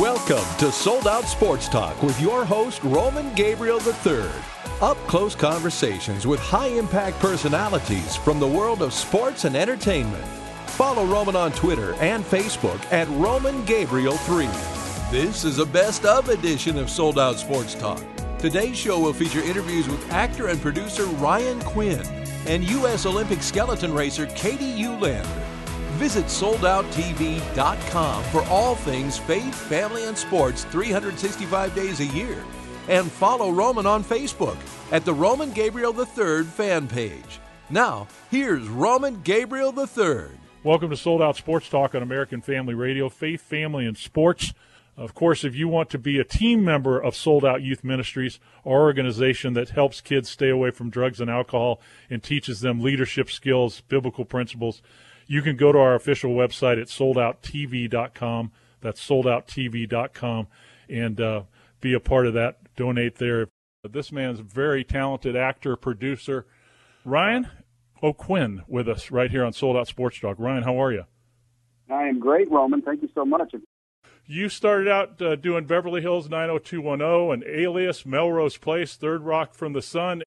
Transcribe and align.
Welcome 0.00 0.44
to 0.58 0.72
Sold 0.72 1.06
Out 1.06 1.22
Sports 1.22 1.68
Talk 1.68 2.02
with 2.02 2.20
your 2.20 2.44
host, 2.44 2.82
Roman 2.82 3.32
Gabriel 3.34 3.80
III. 3.80 4.24
Up 4.82 4.96
close 5.06 5.36
conversations 5.36 6.26
with 6.26 6.40
high 6.40 6.66
impact 6.66 7.20
personalities 7.20 8.16
from 8.16 8.40
the 8.40 8.48
world 8.48 8.82
of 8.82 8.92
sports 8.92 9.44
and 9.44 9.54
entertainment. 9.54 10.24
Follow 10.66 11.04
Roman 11.04 11.36
on 11.36 11.52
Twitter 11.52 11.94
and 12.00 12.24
Facebook 12.24 12.84
at 12.92 13.06
Roman 13.10 13.64
Gabriel 13.66 14.16
3. 14.16 14.46
This 15.12 15.44
is 15.44 15.60
a 15.60 15.66
best 15.66 16.04
of 16.04 16.28
edition 16.28 16.76
of 16.76 16.90
Sold 16.90 17.16
Out 17.16 17.38
Sports 17.38 17.76
Talk. 17.76 18.02
Today's 18.40 18.76
show 18.76 18.98
will 18.98 19.12
feature 19.12 19.44
interviews 19.44 19.86
with 19.86 20.10
actor 20.10 20.48
and 20.48 20.60
producer 20.60 21.04
Ryan 21.04 21.62
O'Quinn 21.62 22.04
and 22.48 22.68
U.S. 22.68 23.06
Olympic 23.06 23.44
skeleton 23.44 23.94
racer 23.94 24.26
Katie 24.26 24.76
Uhlaender. 24.82 25.43
Visit 25.94 26.24
soldouttv.com 26.26 28.24
for 28.24 28.42
all 28.44 28.74
things 28.74 29.18
faith, 29.18 29.54
family, 29.54 30.06
and 30.06 30.18
sports 30.18 30.64
365 30.64 31.74
days 31.74 32.00
a 32.00 32.06
year. 32.06 32.42
And 32.88 33.10
follow 33.10 33.50
Roman 33.50 33.86
on 33.86 34.02
Facebook 34.02 34.58
at 34.90 35.04
the 35.04 35.14
Roman 35.14 35.52
Gabriel 35.52 35.94
III 35.98 36.44
fan 36.44 36.88
page. 36.88 37.40
Now, 37.70 38.08
here's 38.30 38.68
Roman 38.68 39.22
Gabriel 39.22 39.72
III. 39.78 40.26
Welcome 40.64 40.90
to 40.90 40.96
Sold 40.96 41.22
Out 41.22 41.36
Sports 41.36 41.68
Talk 41.68 41.94
on 41.94 42.02
American 42.02 42.40
Family 42.40 42.74
Radio, 42.74 43.08
Faith, 43.08 43.42
Family, 43.42 43.86
and 43.86 43.96
Sports. 43.96 44.52
Of 44.96 45.14
course, 45.14 45.44
if 45.44 45.56
you 45.56 45.66
want 45.66 45.90
to 45.90 45.98
be 45.98 46.18
a 46.18 46.24
team 46.24 46.64
member 46.64 47.00
of 47.00 47.16
Sold 47.16 47.44
Out 47.44 47.62
Youth 47.62 47.82
Ministries, 47.82 48.38
our 48.64 48.82
organization 48.82 49.54
that 49.54 49.70
helps 49.70 50.00
kids 50.00 50.30
stay 50.30 50.50
away 50.50 50.70
from 50.70 50.88
drugs 50.90 51.20
and 51.20 51.28
alcohol 51.28 51.80
and 52.08 52.22
teaches 52.22 52.60
them 52.60 52.80
leadership 52.80 53.30
skills, 53.30 53.80
biblical 53.88 54.24
principles, 54.24 54.82
you 55.26 55.42
can 55.42 55.56
go 55.56 55.72
to 55.72 55.78
our 55.78 55.94
official 55.94 56.32
website 56.32 56.80
at 56.80 56.88
soldouttv.com. 56.88 58.52
That's 58.80 59.06
soldouttv.com 59.06 60.46
and 60.88 61.20
uh, 61.20 61.42
be 61.80 61.94
a 61.94 62.00
part 62.00 62.26
of 62.26 62.34
that. 62.34 62.58
Donate 62.76 63.16
there. 63.16 63.48
This 63.88 64.12
man's 64.12 64.40
a 64.40 64.44
very 64.44 64.84
talented 64.84 65.36
actor, 65.36 65.76
producer. 65.76 66.46
Ryan 67.04 67.48
O'Quinn 68.02 68.62
with 68.66 68.88
us 68.88 69.10
right 69.10 69.30
here 69.30 69.44
on 69.44 69.52
Sold 69.52 69.76
Out 69.76 69.88
Sports 69.88 70.20
Talk. 70.20 70.36
Ryan, 70.38 70.62
how 70.62 70.82
are 70.82 70.92
you? 70.92 71.04
I 71.90 72.04
am 72.04 72.18
great, 72.18 72.50
Roman. 72.50 72.82
Thank 72.82 73.02
you 73.02 73.10
so 73.14 73.24
much. 73.24 73.54
You 74.26 74.48
started 74.48 74.88
out 74.88 75.20
uh, 75.20 75.36
doing 75.36 75.66
Beverly 75.66 76.00
Hills 76.00 76.30
90210 76.30 77.32
and 77.34 77.44
Alias, 77.44 78.06
Melrose 78.06 78.56
Place, 78.56 78.96
Third 78.96 79.22
Rock 79.22 79.52
from 79.52 79.74
the 79.74 79.82
Sun, 79.82 80.22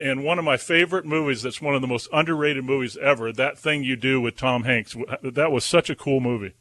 and 0.00 0.24
one 0.24 0.38
of 0.38 0.44
my 0.44 0.56
favorite 0.56 1.04
movies 1.04 1.42
that's 1.42 1.60
one 1.60 1.74
of 1.74 1.80
the 1.80 1.86
most 1.86 2.08
underrated 2.12 2.64
movies 2.64 2.96
ever 3.02 3.32
that 3.32 3.58
thing 3.58 3.84
you 3.84 3.96
do 3.96 4.20
with 4.20 4.36
tom 4.36 4.64
hanks. 4.64 4.96
That 5.22 5.52
was 5.52 5.64
such 5.64 5.90
a 5.90 5.94
cool 5.94 6.20
movie. 6.20 6.54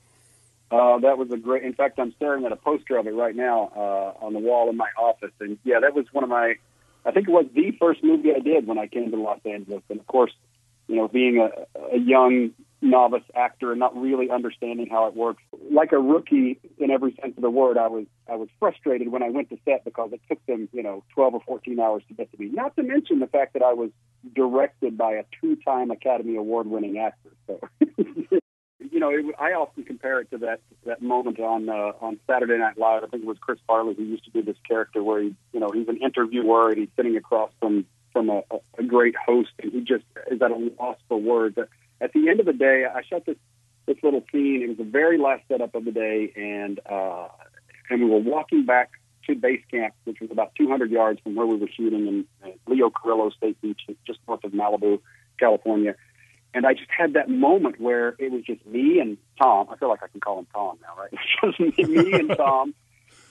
Uh, 0.71 0.99
that 0.99 1.17
was 1.17 1.31
a 1.31 1.37
great 1.37 1.63
in 1.63 1.73
fact 1.73 1.99
i'm 1.99 2.13
staring 2.13 2.45
at 2.45 2.51
a 2.51 2.55
poster 2.55 2.97
of 2.97 3.07
it 3.07 3.11
right 3.11 3.35
now 3.35 3.71
uh, 3.75 4.25
on 4.25 4.33
the 4.33 4.39
wall 4.39 4.69
in 4.69 4.77
my 4.77 4.89
office. 4.97 5.31
And 5.39 5.57
yeah 5.63 5.79
that 5.79 5.95
was 5.95 6.05
one 6.11 6.23
of 6.23 6.29
my 6.29 6.55
i 7.05 7.11
think 7.11 7.27
it 7.27 7.31
was 7.31 7.45
the 7.53 7.71
first 7.79 8.03
movie 8.03 8.33
i 8.35 8.39
did 8.39 8.67
when 8.67 8.77
i 8.77 8.87
came 8.87 9.09
to 9.11 9.17
los 9.17 9.39
angeles. 9.45 9.83
And 9.89 9.99
of 9.99 10.07
course 10.07 10.31
you 10.87 10.97
know 10.97 11.07
being 11.07 11.37
a, 11.39 11.49
a 11.93 11.97
young 11.97 12.51
novice 12.81 13.23
actor 13.35 13.71
and 13.71 13.79
not 13.79 13.95
really 13.99 14.29
understanding 14.29 14.87
how 14.89 15.07
it 15.07 15.15
works. 15.15 15.43
Like 15.71 15.91
a 15.91 15.99
rookie 15.99 16.59
in 16.77 16.91
every 16.91 17.15
sense 17.21 17.35
of 17.35 17.41
the 17.41 17.49
word, 17.49 17.77
I 17.77 17.87
was 17.87 18.05
I 18.29 18.35
was 18.35 18.47
frustrated 18.59 19.09
when 19.09 19.23
I 19.23 19.29
went 19.29 19.49
to 19.49 19.57
set 19.65 19.83
because 19.83 20.11
it 20.13 20.21
took 20.29 20.43
them, 20.45 20.69
you 20.71 20.83
know, 20.83 21.03
12 21.13 21.35
or 21.35 21.41
14 21.45 21.79
hours 21.79 22.03
to 22.07 22.13
get 22.13 22.31
to 22.31 22.37
me. 22.37 22.49
Not 22.49 22.75
to 22.77 22.83
mention 22.83 23.19
the 23.19 23.27
fact 23.27 23.53
that 23.53 23.63
I 23.63 23.73
was 23.73 23.89
directed 24.35 24.97
by 24.97 25.13
a 25.13 25.23
two-time 25.39 25.91
Academy 25.91 26.35
Award-winning 26.35 26.97
actor. 26.99 27.31
So, 27.47 27.59
you 28.79 28.99
know, 28.99 29.09
it, 29.09 29.25
I 29.39 29.51
often 29.51 29.83
compare 29.83 30.21
it 30.21 30.31
to 30.31 30.37
that 30.39 30.61
that 30.85 31.01
moment 31.01 31.39
on 31.39 31.67
uh, 31.69 31.91
on 31.99 32.19
Saturday 32.27 32.57
Night 32.57 32.77
Live. 32.77 33.03
I 33.03 33.07
think 33.07 33.23
it 33.23 33.27
was 33.27 33.37
Chris 33.39 33.59
Farley 33.67 33.93
who 33.95 34.03
used 34.03 34.23
to 34.25 34.31
do 34.31 34.41
this 34.41 34.57
character 34.67 35.03
where 35.03 35.21
he, 35.21 35.35
you 35.53 35.59
know, 35.59 35.69
he's 35.73 35.87
an 35.87 35.97
interviewer 35.97 36.69
and 36.69 36.77
he's 36.77 36.89
sitting 36.95 37.17
across 37.17 37.51
from 37.59 37.85
from 38.13 38.29
a, 38.29 38.41
a 38.77 38.83
great 38.83 39.15
host, 39.15 39.51
and 39.61 39.71
he 39.71 39.81
just 39.81 40.03
is 40.31 40.41
at 40.41 40.51
a 40.51 40.55
loss 40.79 40.97
for 41.07 41.19
words 41.19 41.57
at 42.01 42.13
the 42.13 42.29
end 42.29 42.39
of 42.39 42.45
the 42.45 42.53
day, 42.53 42.85
I 42.85 43.01
shot 43.03 43.25
this 43.25 43.37
this 43.85 43.97
little 44.03 44.23
scene. 44.31 44.61
It 44.61 44.69
was 44.69 44.77
the 44.77 44.83
very 44.83 45.17
last 45.17 45.43
setup 45.47 45.73
of 45.75 45.83
the 45.83 45.91
day, 45.91 46.31
and 46.35 46.79
uh, 46.85 47.27
and 47.89 48.01
we 48.01 48.09
were 48.09 48.19
walking 48.19 48.65
back 48.65 48.91
to 49.27 49.35
base 49.35 49.63
camp, 49.71 49.93
which 50.05 50.19
was 50.21 50.31
about 50.31 50.53
200 50.55 50.91
yards 50.91 51.19
from 51.21 51.35
where 51.35 51.45
we 51.45 51.55
were 51.55 51.69
shooting 51.75 52.07
in 52.07 52.51
Leo 52.67 52.89
Carrillo 52.89 53.29
State 53.31 53.59
Beach, 53.61 53.81
just 54.05 54.19
north 54.27 54.43
of 54.43 54.51
Malibu, 54.51 54.99
California. 55.39 55.95
And 56.53 56.65
I 56.65 56.73
just 56.73 56.89
had 56.89 57.13
that 57.13 57.29
moment 57.29 57.79
where 57.79 58.15
it 58.17 58.31
was 58.31 58.43
just 58.43 58.65
me 58.65 58.99
and 58.99 59.17
Tom. 59.39 59.67
I 59.69 59.77
feel 59.77 59.89
like 59.89 60.01
I 60.01 60.07
can 60.07 60.19
call 60.19 60.39
him 60.39 60.47
Tom 60.53 60.79
now, 60.81 60.95
right? 60.97 61.11
It's 61.59 61.77
just 61.77 61.89
me 61.89 62.13
and 62.13 62.29
Tom, 62.35 62.73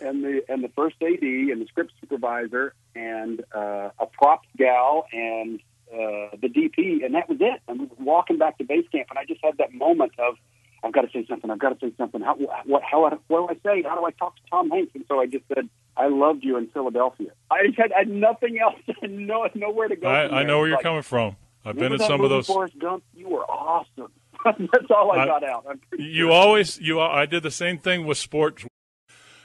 and 0.01 0.23
the 0.23 0.43
and 0.49 0.63
the 0.63 0.69
first 0.69 0.97
AD 1.03 1.23
and 1.23 1.61
the 1.61 1.67
script 1.67 1.93
supervisor 2.01 2.75
and 2.95 3.43
uh, 3.55 3.91
a 3.99 4.07
props 4.07 4.49
gal 4.57 5.07
and 5.13 5.61
uh, 5.93 6.37
the 6.41 6.49
DP, 6.49 7.05
and 7.05 7.15
that 7.15 7.29
was 7.29 7.39
it. 7.41 7.61
And 7.69 7.81
we 7.81 7.87
were 7.87 8.05
walking 8.05 8.39
back 8.39 8.59
to 8.59 8.65
base 8.65 8.87
camp, 8.91 9.09
and 9.11 9.19
I 9.19 9.25
just 9.25 9.41
had 9.43 9.59
that 9.59 9.73
moment 9.73 10.13
of, 10.19 10.35
I've 10.83 10.93
got 10.93 11.03
to 11.03 11.09
say 11.13 11.27
something. 11.29 11.51
I've 11.51 11.59
got 11.59 11.79
to 11.79 11.87
say 11.87 11.93
something. 11.97 12.21
How, 12.21 12.37
what, 12.37 12.83
how, 12.83 13.03
what 13.29 13.49
do 13.49 13.49
I 13.49 13.55
say? 13.65 13.83
How 13.83 13.99
do 13.99 14.05
I 14.05 14.11
talk 14.13 14.37
to 14.37 14.43
Tom 14.51 14.71
Hanks? 14.71 14.93
And 14.95 15.05
so 15.09 15.21
I 15.21 15.27
just 15.27 15.45
said, 15.53 15.69
I 15.97 16.09
loved 16.09 16.45
you 16.45 16.57
in 16.57 16.69
Philadelphia. 16.69 17.31
I 17.51 17.67
just 17.67 17.79
had, 17.79 17.93
I 17.93 18.01
had 18.01 18.09
nothing 18.09 18.59
else, 18.61 18.77
no, 19.03 19.49
nowhere 19.55 19.89
to 19.89 19.97
go. 19.97 20.07
I, 20.07 20.41
I 20.41 20.43
know 20.45 20.59
where 20.59 20.69
you're 20.69 20.77
like, 20.77 20.85
coming 20.85 21.03
from. 21.03 21.37
I've 21.65 21.77
been 21.77 21.93
in 21.93 21.99
some 21.99 22.21
of 22.21 22.31
those. 22.31 22.47
Forrest 22.47 22.79
Gump, 22.79 23.03
you 23.15 23.29
were 23.29 23.45
awesome. 23.45 24.13
That's 24.45 24.91
all 24.91 25.11
I, 25.11 25.23
I 25.23 25.27
got 25.27 25.43
out. 25.43 25.67
you 25.99 26.27
sure. 26.27 26.31
always, 26.31 26.79
you. 26.79 27.01
I 27.01 27.27
did 27.27 27.43
the 27.43 27.51
same 27.51 27.79
thing 27.79 28.07
with 28.07 28.19
sports. 28.19 28.65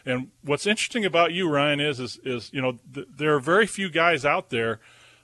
And 0.05 0.29
what's 0.43 0.67
interesting 0.67 1.05
about 1.05 1.31
you, 1.31 1.49
Ryan, 1.49 1.79
is 1.79 1.99
is, 1.99 2.19
is 2.23 2.51
you 2.53 2.61
know 2.61 2.77
th- 2.93 3.07
there 3.15 3.33
are 3.35 3.39
very 3.39 3.65
few 3.65 3.89
guys 3.89 4.25
out 4.25 4.49
there 4.49 4.79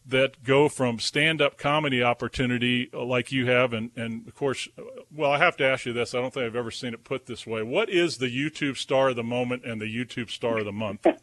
that 0.09 0.43
go 0.43 0.69
from 0.69 0.99
stand-up 0.99 1.57
comedy 1.57 2.03
opportunity 2.03 2.89
like 2.93 3.31
you 3.31 3.47
have 3.47 3.73
and, 3.73 3.91
and 3.95 4.27
of 4.27 4.35
course 4.35 4.67
well 5.15 5.31
i 5.31 5.37
have 5.37 5.55
to 5.57 5.65
ask 5.65 5.85
you 5.85 5.93
this. 5.93 6.13
I 6.13 6.21
don't 6.21 6.33
think 6.33 6.45
i've 6.45 6.55
ever 6.55 6.71
seen 6.71 6.93
it 6.93 7.03
put 7.03 7.25
this 7.25 7.45
way. 7.47 7.63
What 7.63 7.89
is 7.89 8.17
the 8.17 8.27
youtube 8.27 8.77
star 8.77 9.09
of 9.09 9.15
the 9.15 9.23
moment 9.23 9.65
and 9.65 9.79
the 9.81 9.85
youtube 9.85 10.29
star 10.29 10.59
of 10.59 10.65
the 10.65 10.71
month? 10.71 11.05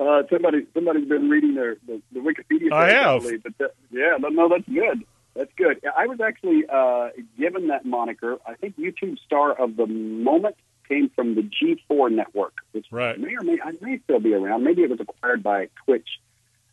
Uh, 0.00 0.22
somebody 0.30 0.66
somebody's 0.72 1.06
been 1.06 1.28
reading 1.28 1.54
their 1.54 1.76
the, 1.86 2.00
the 2.12 2.20
wikipedia 2.20 2.72
i 2.72 2.88
have. 2.88 3.22
but 3.42 3.58
that, 3.58 3.74
yeah 3.90 4.16
no, 4.18 4.28
no 4.28 4.48
that's 4.48 4.66
good. 4.66 5.04
That's 5.34 5.52
good. 5.56 5.80
I 5.98 6.06
was 6.06 6.20
actually 6.20 6.62
uh, 6.66 7.10
given 7.38 7.68
that 7.68 7.84
moniker 7.84 8.38
i 8.46 8.54
think 8.54 8.78
youtube 8.78 9.18
star 9.18 9.52
of 9.52 9.76
the 9.76 9.86
moment 9.86 10.56
came 10.88 11.10
from 11.10 11.34
the 11.34 11.42
g4 11.42 12.10
network 12.10 12.54
which 12.72 12.86
right. 12.90 13.18
may 13.18 13.34
or 13.34 13.42
may 13.42 13.58
I 13.62 13.72
may 13.80 13.98
still 14.04 14.20
be 14.20 14.34
around. 14.34 14.64
Maybe 14.64 14.82
it 14.82 14.90
was 14.90 15.00
acquired 15.00 15.42
by 15.42 15.68
twitch 15.84 16.08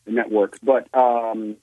network. 0.05 0.57
But 0.63 0.87
um, 0.93 1.57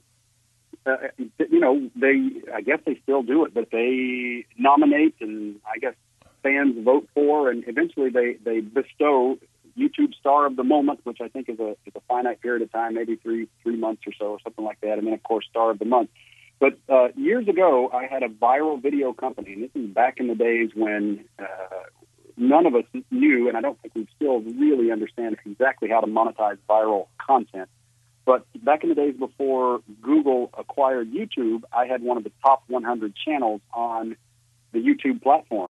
uh, 0.85 0.97
you 1.17 1.59
know, 1.59 1.89
they 1.95 2.31
I 2.53 2.61
guess 2.61 2.79
they 2.85 2.99
still 3.03 3.23
do 3.23 3.45
it, 3.45 3.53
but 3.53 3.69
they 3.71 4.45
nominate 4.57 5.15
and 5.19 5.59
I 5.65 5.77
guess 5.79 5.95
fans 6.43 6.75
vote 6.83 7.09
for, 7.13 7.49
and 7.49 7.63
eventually 7.67 8.09
they 8.09 8.37
they 8.43 8.59
bestow 8.61 9.37
YouTube 9.77 10.13
Star 10.15 10.45
of 10.45 10.55
the 10.55 10.63
moment, 10.63 10.99
which 11.03 11.19
I 11.21 11.27
think 11.27 11.49
is 11.49 11.59
a 11.59 11.71
is 11.85 11.93
a 11.95 12.01
finite 12.07 12.41
period 12.41 12.61
of 12.61 12.71
time, 12.71 12.95
maybe 12.95 13.15
three 13.15 13.47
three 13.63 13.77
months 13.77 14.03
or 14.07 14.13
so, 14.17 14.25
or 14.25 14.39
something 14.43 14.65
like 14.65 14.81
that, 14.81 14.97
and 14.97 15.07
then 15.07 15.13
of 15.13 15.23
course 15.23 15.45
Star 15.49 15.71
of 15.71 15.79
the 15.79 15.85
Month. 15.85 16.09
But 16.59 16.77
uh, 16.89 17.07
years 17.15 17.47
ago, 17.47 17.89
I 17.93 18.05
had 18.05 18.21
a 18.21 18.27
viral 18.27 18.81
video 18.81 19.13
company, 19.13 19.53
and 19.53 19.63
this 19.63 19.71
is 19.75 19.89
back 19.89 20.19
in 20.19 20.27
the 20.27 20.35
days 20.35 20.71
when 20.75 21.23
uh, 21.39 21.45
none 22.35 22.65
of 22.65 22.75
us 22.75 22.83
knew, 23.11 23.47
and 23.47 23.55
I 23.55 23.61
don't 23.61 23.79
think 23.81 23.95
we 23.95 24.07
still 24.15 24.41
really 24.41 24.91
understand 24.91 25.37
exactly 25.45 25.89
how 25.89 26.01
to 26.01 26.07
monetize 26.07 26.57
viral 26.69 27.07
content. 27.17 27.69
But 28.25 28.45
back 28.63 28.83
in 28.83 28.89
the 28.89 28.95
days 28.95 29.15
before 29.17 29.81
Google 30.01 30.51
acquired 30.57 31.11
YouTube, 31.11 31.63
I 31.73 31.85
had 31.85 32.01
one 32.01 32.17
of 32.17 32.23
the 32.23 32.31
top 32.45 32.63
100 32.67 33.13
channels 33.15 33.61
on 33.73 34.15
the 34.71 34.79
YouTube 34.79 35.21
platform. 35.21 35.67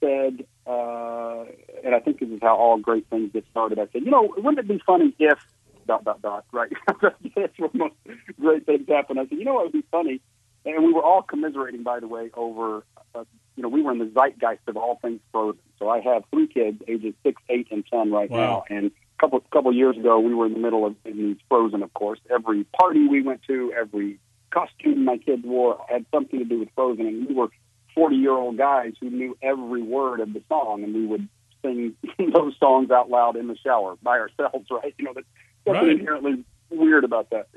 Said, 0.00 0.46
uh, 0.66 1.44
and 1.84 1.94
I 1.94 2.00
think 2.00 2.20
this 2.20 2.30
is 2.30 2.38
how 2.40 2.56
all 2.56 2.78
great 2.78 3.06
things 3.10 3.30
get 3.32 3.44
started. 3.50 3.78
I 3.78 3.86
said, 3.92 4.02
you 4.02 4.10
know, 4.10 4.32
wouldn't 4.36 4.58
it 4.58 4.68
be 4.68 4.82
funny 4.86 5.14
if 5.18 5.38
dot 5.86 6.04
dot 6.04 6.22
dot 6.22 6.44
right? 6.52 6.72
That's 7.02 7.58
where 7.58 7.70
most 7.74 7.94
great 8.40 8.66
things 8.66 8.88
happen. 8.88 9.18
I 9.18 9.26
said, 9.26 9.38
you 9.38 9.44
know, 9.44 9.54
what 9.54 9.64
would 9.64 9.72
be 9.72 9.84
funny, 9.90 10.20
and 10.64 10.84
we 10.84 10.92
were 10.92 11.02
all 11.02 11.22
commiserating, 11.22 11.82
by 11.82 12.00
the 12.00 12.08
way, 12.08 12.30
over. 12.34 12.84
Uh, 13.14 13.24
you 13.56 13.62
know, 13.62 13.68
we 13.68 13.82
were 13.82 13.92
in 13.92 13.98
the 13.98 14.10
zeitgeist 14.14 14.60
of 14.68 14.76
all 14.76 14.98
things 15.02 15.20
frozen. 15.32 15.60
So 15.78 15.90
I 15.90 16.00
have 16.00 16.22
three 16.30 16.46
kids, 16.46 16.80
ages 16.88 17.14
six, 17.22 17.42
eight, 17.50 17.68
and 17.70 17.84
ten 17.86 18.10
right 18.10 18.30
wow. 18.30 18.38
now, 18.38 18.64
and 18.74 18.90
couple 19.20 19.40
couple 19.52 19.72
years 19.72 19.96
ago, 19.96 20.18
we 20.18 20.34
were 20.34 20.46
in 20.46 20.54
the 20.54 20.58
middle 20.58 20.86
of 20.86 21.02
Disney's 21.04 21.36
Frozen. 21.48 21.82
Of 21.82 21.92
course, 21.92 22.18
every 22.30 22.64
party 22.64 23.06
we 23.06 23.22
went 23.22 23.42
to, 23.48 23.72
every 23.78 24.18
costume 24.50 25.04
my 25.04 25.18
kids 25.18 25.44
wore 25.44 25.78
had 25.88 26.06
something 26.12 26.38
to 26.38 26.44
do 26.44 26.58
with 26.58 26.70
Frozen, 26.74 27.06
and 27.06 27.28
we 27.28 27.34
were 27.34 27.48
forty 27.94 28.16
year 28.16 28.32
old 28.32 28.56
guys 28.56 28.94
who 29.00 29.10
knew 29.10 29.36
every 29.42 29.82
word 29.82 30.20
of 30.20 30.32
the 30.32 30.42
song, 30.48 30.82
and 30.82 30.94
we 30.94 31.06
would 31.06 31.28
sing 31.62 31.94
those 32.34 32.54
songs 32.58 32.90
out 32.90 33.10
loud 33.10 33.36
in 33.36 33.46
the 33.48 33.56
shower 33.56 33.96
by 34.02 34.18
ourselves. 34.18 34.66
Right? 34.70 34.94
You 34.98 35.04
know, 35.04 35.12
there's 35.12 35.26
something 35.66 35.88
right. 35.88 36.00
inherently 36.00 36.44
weird 36.70 37.04
about 37.04 37.30
that. 37.30 37.48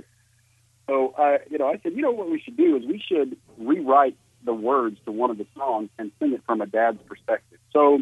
So, 0.88 1.14
I, 1.18 1.40
you 1.50 1.58
know, 1.58 1.70
I 1.70 1.80
said, 1.82 1.94
you 1.94 2.02
know, 2.02 2.12
what 2.12 2.30
we 2.30 2.42
should 2.42 2.58
do 2.58 2.76
is 2.76 2.86
we 2.86 3.02
should 3.08 3.38
rewrite 3.58 4.18
the 4.44 4.54
words 4.54 4.98
to 5.06 5.12
one 5.14 5.32
of 5.32 5.38
the 5.38 5.48
songs 5.56 5.90
and 5.98 6.12
sing 6.20 6.34
it 6.34 6.42
from 6.46 6.60
a 6.60 6.66
dad's 6.66 7.02
perspective. 7.04 7.60
So 7.72 8.00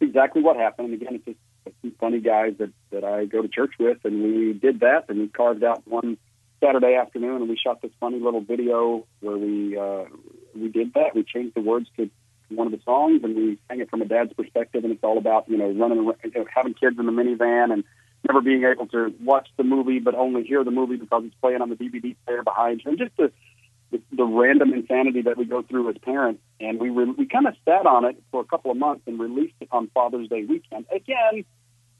exactly 0.00 0.42
what 0.42 0.56
happened. 0.56 0.92
And 0.92 1.00
again, 1.00 1.14
it's 1.14 1.24
just 1.24 1.38
some 1.82 1.92
funny 2.00 2.20
guys 2.20 2.54
that 2.58 2.70
that 2.90 3.04
I 3.04 3.24
go 3.24 3.42
to 3.42 3.48
church 3.48 3.72
with, 3.78 3.98
and 4.04 4.22
we 4.22 4.52
did 4.52 4.80
that, 4.80 5.06
and 5.08 5.18
we 5.18 5.28
carved 5.28 5.64
out 5.64 5.82
one 5.86 6.18
Saturday 6.62 6.94
afternoon, 6.94 7.36
and 7.36 7.48
we 7.48 7.56
shot 7.56 7.82
this 7.82 7.90
funny 8.00 8.20
little 8.20 8.40
video 8.40 9.06
where 9.20 9.36
we 9.36 9.76
uh, 9.76 10.04
we 10.54 10.68
did 10.68 10.94
that. 10.94 11.14
We 11.14 11.24
changed 11.24 11.54
the 11.54 11.60
words 11.60 11.88
to 11.96 12.10
one 12.48 12.66
of 12.66 12.72
the 12.72 12.80
songs, 12.84 13.22
and 13.22 13.34
we 13.34 13.58
sang 13.68 13.80
it 13.80 13.90
from 13.90 14.02
a 14.02 14.06
dad's 14.06 14.32
perspective, 14.32 14.84
and 14.84 14.92
it's 14.92 15.04
all 15.04 15.18
about 15.18 15.48
you 15.48 15.56
know 15.56 15.70
running, 15.70 15.98
around, 15.98 16.16
you 16.24 16.32
know, 16.34 16.46
having 16.54 16.74
kids 16.74 16.98
in 16.98 17.06
the 17.06 17.12
minivan, 17.12 17.72
and 17.72 17.84
never 18.28 18.40
being 18.40 18.64
able 18.64 18.86
to 18.88 19.14
watch 19.22 19.48
the 19.56 19.64
movie, 19.64 19.98
but 19.98 20.14
only 20.14 20.44
hear 20.44 20.62
the 20.64 20.70
movie 20.70 20.96
because 20.96 21.24
it's 21.24 21.34
playing 21.40 21.62
on 21.62 21.70
the 21.70 21.76
DVD 21.76 22.14
player 22.26 22.42
behind 22.42 22.82
you, 22.84 22.90
and 22.90 22.98
just 22.98 23.16
the 23.16 23.32
the, 24.12 24.24
random 24.24 24.72
insanity 24.72 25.22
that 25.22 25.36
we 25.36 25.44
go 25.44 25.62
through 25.62 25.90
as 25.90 25.96
parents. 25.98 26.40
And 26.60 26.78
we 26.78 26.90
re- 26.90 27.14
we 27.16 27.26
kind 27.26 27.46
of 27.46 27.54
sat 27.64 27.86
on 27.86 28.04
it 28.04 28.22
for 28.30 28.40
a 28.40 28.44
couple 28.44 28.70
of 28.70 28.76
months 28.76 29.02
and 29.06 29.18
released 29.18 29.54
it 29.60 29.68
on 29.72 29.88
Father's 29.94 30.28
Day 30.28 30.44
weekend. 30.44 30.86
Again, 30.94 31.44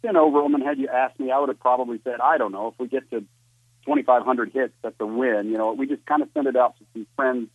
you 0.03 0.13
know, 0.13 0.33
Roman, 0.33 0.61
had 0.61 0.79
you 0.79 0.89
asked 0.89 1.19
me, 1.21 1.31
I 1.31 1.39
would 1.39 1.49
have 1.49 1.61
probably 1.61 2.01
said, 2.05 2.21
I 2.23 2.39
don't 2.39 2.53
know, 2.53 2.69
if 2.69 2.75
we 2.79 2.89
get 2.89 3.11
to 3.11 3.21
2,500 3.87 4.53
hits, 4.53 4.73
that's 4.83 4.97
a 5.01 5.07
win. 5.07 5.49
You 5.51 5.59
know, 5.59 5.73
we 5.73 5.87
just 5.87 6.05
kind 6.07 6.23
of 6.23 6.29
sent 6.35 6.47
it 6.47 6.57
out 6.57 6.77
to 6.79 6.85
some 6.93 7.07
friends 7.17 7.49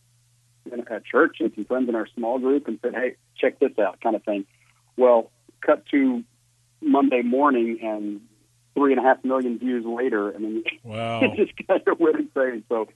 in, 0.70 0.80
at 0.88 1.04
church 1.04 1.36
and 1.40 1.52
some 1.54 1.64
friends 1.64 1.88
in 1.88 1.94
our 1.94 2.06
small 2.16 2.38
group 2.38 2.68
and 2.68 2.78
said, 2.82 2.94
hey, 2.94 3.16
check 3.36 3.58
this 3.58 3.78
out, 3.78 4.00
kind 4.00 4.16
of 4.16 4.22
thing. 4.24 4.46
Well, 4.96 5.30
cut 5.64 5.84
to 5.86 6.22
Monday 6.80 7.22
morning 7.22 7.78
and 7.82 8.20
three 8.74 8.92
and 8.92 9.00
a 9.00 9.02
half 9.02 9.24
million 9.24 9.58
views 9.58 9.84
later. 9.84 10.34
I 10.34 10.38
mean, 10.38 10.62
wow. 10.84 11.20
it 11.22 11.36
just 11.36 11.66
kind 11.66 11.82
of 11.86 11.98
went 11.98 12.16
insane. 12.16 12.64
So 12.68 12.88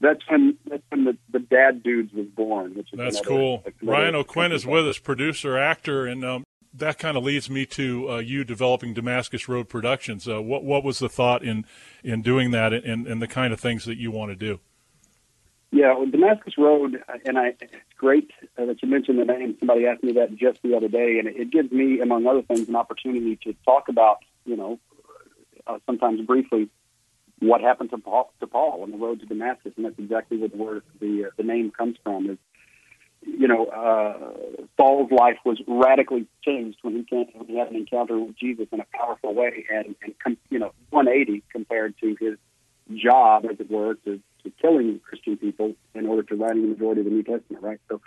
that's 0.00 0.20
when 0.28 0.56
that's 0.66 0.82
when 0.88 1.04
the, 1.04 1.16
the 1.30 1.38
dad 1.38 1.82
dudes 1.82 2.12
was 2.12 2.26
born. 2.26 2.74
Which 2.74 2.92
is 2.92 2.98
that's 2.98 3.20
another, 3.20 3.28
cool. 3.28 3.62
Another 3.64 3.92
Ryan 3.92 4.14
O'Quinn 4.16 4.52
is 4.52 4.66
with 4.66 4.88
us, 4.88 4.98
producer, 4.98 5.58
actor, 5.58 6.06
and 6.06 6.24
um, 6.24 6.44
that 6.72 6.98
kind 6.98 7.16
of 7.16 7.24
leads 7.24 7.50
me 7.50 7.66
to 7.66 8.10
uh, 8.10 8.18
you 8.18 8.44
developing 8.44 8.94
Damascus 8.94 9.48
Road 9.48 9.68
Productions. 9.68 10.28
Uh, 10.28 10.40
what 10.40 10.64
what 10.64 10.84
was 10.84 10.98
the 10.98 11.08
thought 11.08 11.42
in 11.42 11.64
in 12.04 12.22
doing 12.22 12.50
that, 12.52 12.72
and, 12.72 13.06
and 13.06 13.20
the 13.20 13.28
kind 13.28 13.52
of 13.52 13.60
things 13.60 13.84
that 13.84 13.98
you 13.98 14.10
want 14.10 14.30
to 14.30 14.36
do? 14.36 14.60
Yeah, 15.72 15.94
well, 15.94 16.06
Damascus 16.06 16.54
Road, 16.58 17.02
and 17.24 17.38
I, 17.38 17.54
it's 17.60 17.72
great 17.96 18.32
uh, 18.58 18.64
that 18.66 18.82
you 18.82 18.88
mentioned 18.88 19.20
the 19.20 19.24
name. 19.24 19.56
Somebody 19.60 19.86
asked 19.86 20.02
me 20.02 20.12
that 20.14 20.34
just 20.34 20.60
the 20.62 20.76
other 20.76 20.88
day, 20.88 21.20
and 21.20 21.28
it, 21.28 21.52
gives 21.52 21.70
me, 21.70 22.00
among 22.00 22.26
other 22.26 22.42
things, 22.42 22.68
an 22.68 22.74
opportunity 22.74 23.36
to 23.44 23.54
talk 23.64 23.88
about, 23.88 24.18
you 24.44 24.56
know, 24.56 24.80
uh, 25.68 25.78
sometimes 25.86 26.20
briefly, 26.22 26.68
what 27.38 27.60
happened 27.60 27.90
to 27.90 27.98
Paul, 27.98 28.32
to 28.40 28.48
Paul 28.48 28.82
on 28.82 28.90
the 28.90 28.96
road 28.96 29.20
to 29.20 29.26
Damascus, 29.26 29.72
and 29.76 29.86
that's 29.86 29.98
exactly 29.98 30.38
where 30.38 30.48
the 30.48 30.56
word, 30.56 30.82
the 31.00 31.26
uh, 31.26 31.30
the 31.36 31.44
name 31.44 31.70
comes 31.70 31.96
from. 32.02 32.28
Is 32.28 32.38
you 33.22 33.48
know, 33.48 33.66
uh, 33.66 34.64
Saul's 34.78 35.10
life 35.10 35.38
was 35.44 35.60
radically 35.66 36.26
changed 36.44 36.78
when 36.82 36.96
he 36.96 37.04
came 37.04 37.26
when 37.34 37.48
he 37.48 37.58
had 37.58 37.68
an 37.68 37.76
encounter 37.76 38.18
with 38.18 38.36
Jesus 38.36 38.66
in 38.72 38.80
a 38.80 38.86
powerful 38.94 39.34
way, 39.34 39.64
and 39.72 39.94
and 40.02 40.14
com- 40.18 40.38
you 40.48 40.58
know, 40.58 40.72
180 40.90 41.42
compared 41.52 41.98
to 41.98 42.16
his 42.18 42.38
job, 42.96 43.44
as 43.44 43.60
it 43.60 43.70
were, 43.70 43.94
to, 43.94 44.20
to 44.42 44.52
killing 44.60 45.00
Christian 45.00 45.36
people 45.36 45.74
in 45.94 46.06
order 46.06 46.22
to 46.24 46.34
writing 46.34 46.62
the 46.62 46.68
majority 46.68 47.02
of 47.02 47.04
the 47.04 47.12
New 47.12 47.22
Testament, 47.22 47.62
right? 47.62 47.80
So, 47.88 48.00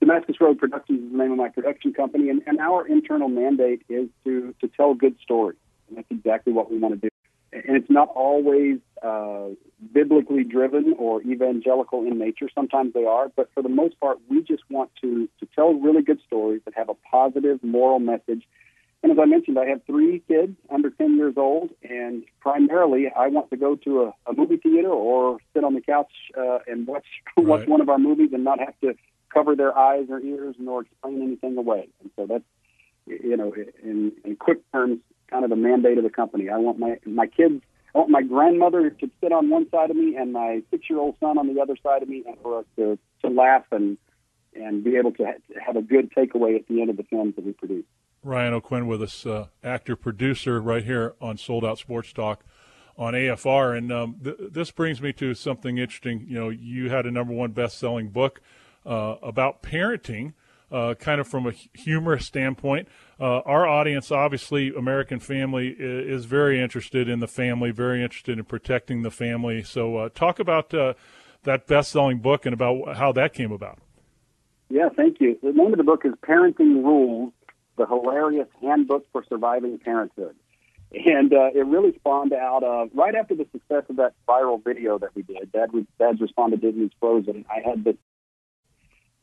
Damascus 0.00 0.36
Road 0.40 0.58
Productions 0.58 1.04
is 1.04 1.12
the 1.12 1.18
name 1.18 1.32
of 1.32 1.38
my 1.38 1.48
production 1.50 1.92
company, 1.92 2.28
and, 2.30 2.42
and 2.46 2.58
our 2.58 2.86
internal 2.86 3.28
mandate 3.28 3.82
is 3.88 4.08
to 4.24 4.54
to 4.60 4.68
tell 4.68 4.94
good 4.94 5.16
stories, 5.22 5.58
and 5.88 5.98
that's 5.98 6.10
exactly 6.10 6.52
what 6.52 6.70
we 6.70 6.78
want 6.78 6.94
to 6.94 7.00
do. 7.00 7.13
And 7.54 7.76
it's 7.76 7.90
not 7.90 8.08
always 8.08 8.78
uh, 9.02 9.50
biblically 9.92 10.42
driven 10.42 10.94
or 10.98 11.22
evangelical 11.22 12.00
in 12.04 12.18
nature. 12.18 12.48
Sometimes 12.54 12.94
they 12.94 13.04
are, 13.04 13.30
but 13.36 13.48
for 13.54 13.62
the 13.62 13.68
most 13.68 13.98
part, 14.00 14.18
we 14.28 14.42
just 14.42 14.62
want 14.68 14.90
to 15.02 15.28
to 15.38 15.46
tell 15.54 15.72
really 15.74 16.02
good 16.02 16.20
stories 16.26 16.62
that 16.64 16.74
have 16.74 16.88
a 16.88 16.94
positive 16.94 17.62
moral 17.62 18.00
message. 18.00 18.42
And 19.02 19.12
as 19.12 19.18
I 19.20 19.26
mentioned, 19.26 19.58
I 19.58 19.66
have 19.66 19.82
three 19.86 20.22
kids 20.26 20.56
under 20.72 20.88
10 20.90 21.16
years 21.18 21.34
old, 21.36 21.70
and 21.82 22.24
primarily 22.40 23.08
I 23.14 23.28
want 23.28 23.50
to 23.50 23.56
go 23.56 23.76
to 23.76 24.04
a, 24.04 24.14
a 24.30 24.32
movie 24.34 24.56
theater 24.56 24.88
or 24.88 25.38
sit 25.52 25.62
on 25.62 25.74
the 25.74 25.82
couch 25.82 26.10
uh, 26.36 26.58
and 26.66 26.86
watch 26.86 27.06
Right. 27.36 27.46
watch 27.46 27.68
one 27.68 27.82
of 27.82 27.88
our 27.88 27.98
movies 27.98 28.30
and 28.32 28.42
not 28.42 28.58
have 28.58 28.74
to 28.80 28.94
cover 29.32 29.54
their 29.54 29.76
eyes 29.76 30.06
or 30.08 30.20
ears 30.20 30.56
nor 30.58 30.82
explain 30.82 31.22
anything 31.22 31.56
away. 31.58 31.88
And 32.00 32.10
so 32.16 32.26
that's 32.26 32.44
you 33.06 33.36
know, 33.36 33.52
in, 33.82 34.12
in 34.24 34.36
quick 34.36 34.60
terms, 34.72 35.00
kind 35.30 35.44
of 35.44 35.50
the 35.50 35.56
mandate 35.56 35.98
of 35.98 36.04
the 36.04 36.10
company. 36.10 36.48
I 36.48 36.58
want 36.58 36.78
my 36.78 36.98
my 37.04 37.26
kids, 37.26 37.62
I 37.94 37.98
want 37.98 38.10
my 38.10 38.22
grandmother 38.22 38.90
to 38.90 39.10
sit 39.20 39.32
on 39.32 39.50
one 39.50 39.68
side 39.70 39.90
of 39.90 39.96
me 39.96 40.16
and 40.16 40.32
my 40.32 40.62
six 40.70 40.88
year 40.88 40.98
old 40.98 41.16
son 41.20 41.38
on 41.38 41.52
the 41.52 41.60
other 41.60 41.76
side 41.82 42.02
of 42.02 42.08
me, 42.08 42.24
and 42.26 42.36
for 42.42 42.58
us 42.58 42.64
to 42.76 42.98
to 43.22 43.28
laugh 43.28 43.64
and 43.72 43.98
and 44.54 44.84
be 44.84 44.96
able 44.96 45.12
to 45.12 45.24
ha- 45.24 45.60
have 45.64 45.76
a 45.76 45.82
good 45.82 46.12
takeaway 46.12 46.56
at 46.56 46.66
the 46.68 46.80
end 46.80 46.90
of 46.90 46.96
the 46.96 47.02
films 47.04 47.34
that 47.36 47.44
we 47.44 47.52
produce. 47.52 47.84
Ryan 48.22 48.54
O'Quinn 48.54 48.86
with 48.86 49.02
us, 49.02 49.26
uh, 49.26 49.48
actor, 49.62 49.96
producer, 49.96 50.60
right 50.60 50.82
here 50.82 51.14
on 51.20 51.36
Sold 51.36 51.64
Out 51.64 51.78
Sports 51.78 52.12
Talk 52.12 52.42
on 52.96 53.12
AFR. 53.12 53.76
And 53.76 53.92
um, 53.92 54.16
th- 54.22 54.36
this 54.50 54.70
brings 54.70 55.02
me 55.02 55.12
to 55.14 55.34
something 55.34 55.78
interesting. 55.78 56.24
You 56.26 56.38
know, 56.38 56.48
you 56.48 56.88
had 56.88 57.04
a 57.04 57.10
number 57.10 57.34
one 57.34 57.52
best 57.52 57.78
selling 57.78 58.08
book 58.08 58.40
uh, 58.86 59.16
about 59.22 59.62
parenting. 59.62 60.32
Uh, 60.74 60.92
kind 60.94 61.20
of 61.20 61.28
from 61.28 61.46
a 61.46 61.52
humorous 61.72 62.26
standpoint, 62.26 62.88
uh, 63.20 63.38
our 63.46 63.64
audience, 63.64 64.10
obviously, 64.10 64.74
American 64.74 65.20
Family, 65.20 65.68
is 65.68 66.24
very 66.24 66.60
interested 66.60 67.08
in 67.08 67.20
the 67.20 67.28
family, 67.28 67.70
very 67.70 68.02
interested 68.02 68.40
in 68.40 68.44
protecting 68.44 69.02
the 69.02 69.10
family. 69.10 69.62
So, 69.62 69.96
uh, 69.98 70.08
talk 70.08 70.40
about 70.40 70.74
uh, 70.74 70.94
that 71.44 71.68
best-selling 71.68 72.18
book 72.18 72.44
and 72.44 72.52
about 72.52 72.96
how 72.96 73.12
that 73.12 73.34
came 73.34 73.52
about. 73.52 73.78
Yeah, 74.68 74.88
thank 74.96 75.20
you. 75.20 75.38
The 75.44 75.52
name 75.52 75.72
of 75.72 75.78
the 75.78 75.84
book 75.84 76.04
is 76.04 76.12
Parenting 76.28 76.82
Rules: 76.82 77.32
The 77.76 77.86
Hilarious 77.86 78.48
Handbook 78.60 79.06
for 79.12 79.24
Surviving 79.28 79.78
Parenthood. 79.78 80.34
And 80.90 81.32
uh, 81.32 81.50
it 81.54 81.66
really 81.66 81.94
spawned 81.94 82.32
out 82.32 82.64
of 82.64 82.88
right 82.94 83.14
after 83.14 83.36
the 83.36 83.46
success 83.52 83.84
of 83.88 83.96
that 83.96 84.14
viral 84.28 84.62
video 84.62 84.98
that 84.98 85.14
we 85.14 85.22
did. 85.22 85.52
Dad, 85.52 85.70
Dad's 86.00 86.20
responded 86.20 86.62
Disney's 86.62 86.90
Frozen. 86.98 87.44
I 87.48 87.68
had 87.68 87.84
this 87.84 87.96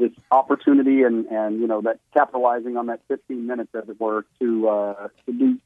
this 0.02 0.12
opportunity 0.32 1.04
and 1.04 1.28
and 1.28 1.62
you 1.62 1.68
know 1.68 1.82
that 1.82 2.00
capitalizing 2.14 2.76
on 2.76 2.88
that 2.88 3.02
15 3.08 3.46
minutes 3.46 3.70
as 3.76 3.88
it 3.88 4.00
were 4.00 4.26
to 4.40 4.68
uh, 4.68 5.08
to 5.26 5.32
do, 5.32 5.60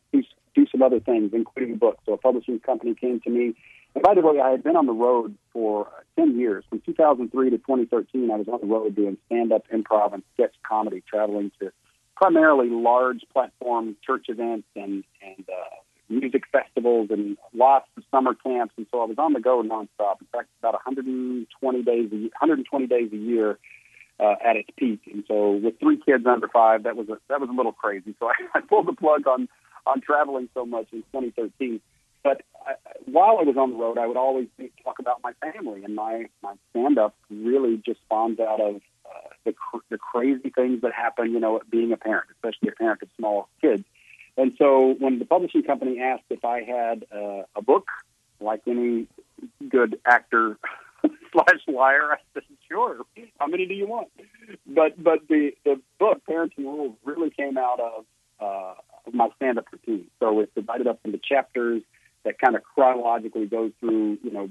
do 0.56 0.66
some 0.72 0.82
other 0.82 1.00
things, 1.00 1.32
including 1.34 1.74
a 1.74 1.78
book. 1.78 2.00
So 2.06 2.14
a 2.14 2.18
publishing 2.18 2.60
company 2.60 2.96
came 2.96 3.20
to 3.22 3.30
me. 3.30 3.54
And 3.94 4.04
by 4.04 4.14
the 4.14 4.22
way, 4.22 4.40
I 4.40 4.50
had 4.52 4.64
been 4.64 4.76
on 4.76 4.88
the 4.88 4.94
road 4.94 5.36
for 5.54 5.88
10 6.18 6.38
years. 6.38 6.66
From 6.70 6.82
2003 6.86 7.50
to 7.52 7.58
2013, 7.58 8.30
I 8.32 8.36
was 8.36 8.48
on 8.48 8.60
the 8.60 8.68
road 8.68 8.94
doing 8.94 9.18
stand-up, 9.28 9.68
improv, 9.70 10.14
and 10.14 10.24
sketch 10.34 10.54
comedy, 10.68 11.02
traveling 11.08 11.52
to 11.62 11.72
primarily 12.18 12.70
large 12.70 13.26
platform 13.32 13.96
church 14.06 14.26
events 14.30 14.68
and 14.76 15.04
and 15.22 15.46
uh, 15.50 15.76
music 16.10 16.44
festivals 16.52 17.08
and 17.10 17.38
lots 17.54 17.88
of 17.98 18.04
summer 18.12 18.34
camps. 18.34 18.74
And 18.78 18.86
so 18.92 19.02
I 19.02 19.06
was 19.06 19.18
on 19.18 19.34
the 19.34 19.40
go 19.40 19.62
nonstop. 19.64 20.22
In 20.22 20.28
fact, 20.32 20.50
about 20.60 20.74
120 20.74 21.84
days 21.84 22.10
a, 22.12 22.16
120 22.16 22.88
days 22.88 23.12
a 23.12 23.18
year 23.18 23.60
uh, 24.20 24.36
at 24.44 24.56
its 24.56 24.70
peak. 24.78 25.02
And 25.12 25.24
so 25.28 25.52
with 25.52 25.80
three 25.80 25.98
kids 25.98 26.26
under 26.26 26.48
five, 26.48 26.84
that 26.84 26.96
was 26.96 27.10
a, 27.10 27.18
that 27.30 27.42
was 27.42 27.50
a 27.50 27.54
little 27.54 27.74
crazy. 27.74 28.16
So 28.20 28.28
I, 28.30 28.34
I 28.58 28.62
pulled 28.62 28.88
the 28.88 28.94
plug 28.94 29.28
on 29.28 29.48
on 29.86 30.02
traveling 30.02 30.50
so 30.54 30.66
much 30.66 30.88
in 30.92 31.02
2013. 31.14 31.80
But 32.24 32.42
I, 32.66 32.74
while 33.06 33.38
I 33.40 33.44
was 33.44 33.56
on 33.56 33.72
the 33.72 33.78
road, 33.78 34.00
I 34.00 34.08
would 34.08 34.18
always 34.18 34.48
talk 34.84 34.98
about 35.00 35.22
my 35.24 35.34
family, 35.42 35.84
and 35.84 35.96
my 35.96 36.26
my 36.42 36.56
stand 36.72 36.98
up 36.98 37.16
really 37.30 37.82
just 37.86 38.00
spawns 38.02 38.40
out 38.40 38.60
of 38.60 38.76
uh, 39.06 39.30
the 39.44 39.54
cr- 39.54 39.86
the 39.90 39.98
crazy 39.98 40.50
things 40.50 40.82
that 40.82 40.94
happen, 40.94 41.32
you 41.32 41.40
know, 41.40 41.62
being 41.70 41.92
a 41.92 41.98
parent, 41.98 42.28
especially 42.32 42.70
a 42.70 42.72
parent 42.72 43.02
of 43.04 43.10
small 43.18 43.48
kids. 43.62 43.84
And 44.38 44.54
so 44.58 44.96
when 45.00 45.20
the 45.20 45.26
publishing 45.26 45.64
company 45.64 46.02
asked 46.02 46.24
if 46.30 46.44
I 46.44 46.64
had 46.64 47.06
uh, 47.14 47.44
a 47.56 47.62
book, 47.62 47.88
like 48.40 48.62
any 48.68 49.08
good 49.70 50.00
actor 50.06 50.58
slash 51.32 51.62
liar, 51.68 52.14
I 52.14 52.18
said, 52.34 52.44
sure. 52.68 52.98
How 53.40 53.48
many 53.48 53.66
do 53.66 53.74
you 53.74 53.88
want? 53.88 54.10
But 54.68 55.02
but 55.02 55.20
the 55.28 55.52
the 55.64 55.82
book, 56.00 56.22
Parenting 56.30 56.60
Rules, 56.66 56.96
really 57.04 57.30
came 57.30 57.58
out 57.58 57.80
of 57.80 58.06
uh, 58.40 58.74
my 59.12 59.30
stand 59.38 59.58
up 59.58 59.66
routine. 59.72 60.08
So 60.20 60.40
it's 60.40 60.54
divided 60.56 60.88
up 60.88 61.00
into 61.04 61.20
chapters 61.20 61.82
that 62.24 62.40
kind 62.40 62.56
of 62.56 62.64
chronologically 62.64 63.46
go 63.46 63.72
through, 63.80 64.18
you 64.24 64.32
know, 64.32 64.50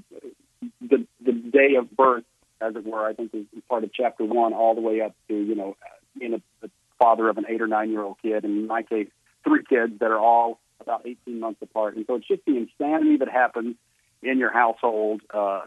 the 0.81 1.05
the 1.23 1.31
day 1.31 1.75
of 1.77 1.95
birth, 1.95 2.23
as 2.61 2.75
it 2.75 2.85
were. 2.85 3.05
I 3.05 3.13
think 3.13 3.33
is 3.33 3.45
part 3.69 3.83
of 3.83 3.93
chapter 3.93 4.23
one, 4.25 4.53
all 4.53 4.75
the 4.75 4.81
way 4.81 5.01
up 5.01 5.15
to 5.29 5.35
you 5.35 5.55
know 5.55 5.75
being 6.17 6.33
a, 6.33 6.41
the 6.61 6.71
father 6.99 7.29
of 7.29 7.37
an 7.37 7.45
eight 7.49 7.61
or 7.61 7.67
nine 7.67 7.91
year 7.91 8.01
old 8.01 8.17
kid, 8.21 8.43
and 8.43 8.57
in 8.57 8.67
my 8.67 8.83
case, 8.83 9.07
three 9.43 9.63
kids 9.67 9.99
that 9.99 10.11
are 10.11 10.19
all 10.19 10.59
about 10.79 11.01
18 11.05 11.39
months 11.39 11.61
apart. 11.61 11.95
And 11.95 12.05
so 12.05 12.15
it's 12.15 12.27
just 12.27 12.41
the 12.45 12.57
insanity 12.57 13.17
that 13.17 13.29
happens 13.29 13.75
in 14.21 14.39
your 14.39 14.51
household, 14.51 15.21
uh, 15.33 15.61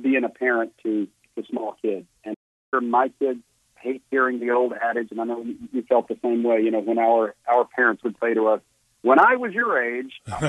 being 0.00 0.24
a 0.24 0.28
parent 0.28 0.72
to, 0.82 1.06
to 1.36 1.44
small 1.48 1.76
kids. 1.82 2.06
And 2.24 2.36
my 2.82 3.08
kids 3.20 3.40
hate 3.80 4.02
hearing 4.10 4.40
the 4.40 4.50
old 4.50 4.72
adage, 4.72 5.08
and 5.10 5.20
I 5.20 5.24
know 5.24 5.44
you 5.72 5.82
felt 5.82 6.08
the 6.08 6.18
same 6.22 6.42
way, 6.42 6.60
you 6.62 6.70
know, 6.70 6.80
when 6.80 6.98
our, 6.98 7.34
our 7.46 7.66
parents 7.76 8.02
would 8.02 8.16
say 8.20 8.34
to 8.34 8.48
us, 8.48 8.60
when 9.02 9.20
I 9.20 9.36
was 9.36 9.52
your 9.52 9.80
age, 9.82 10.12
but 10.26 10.40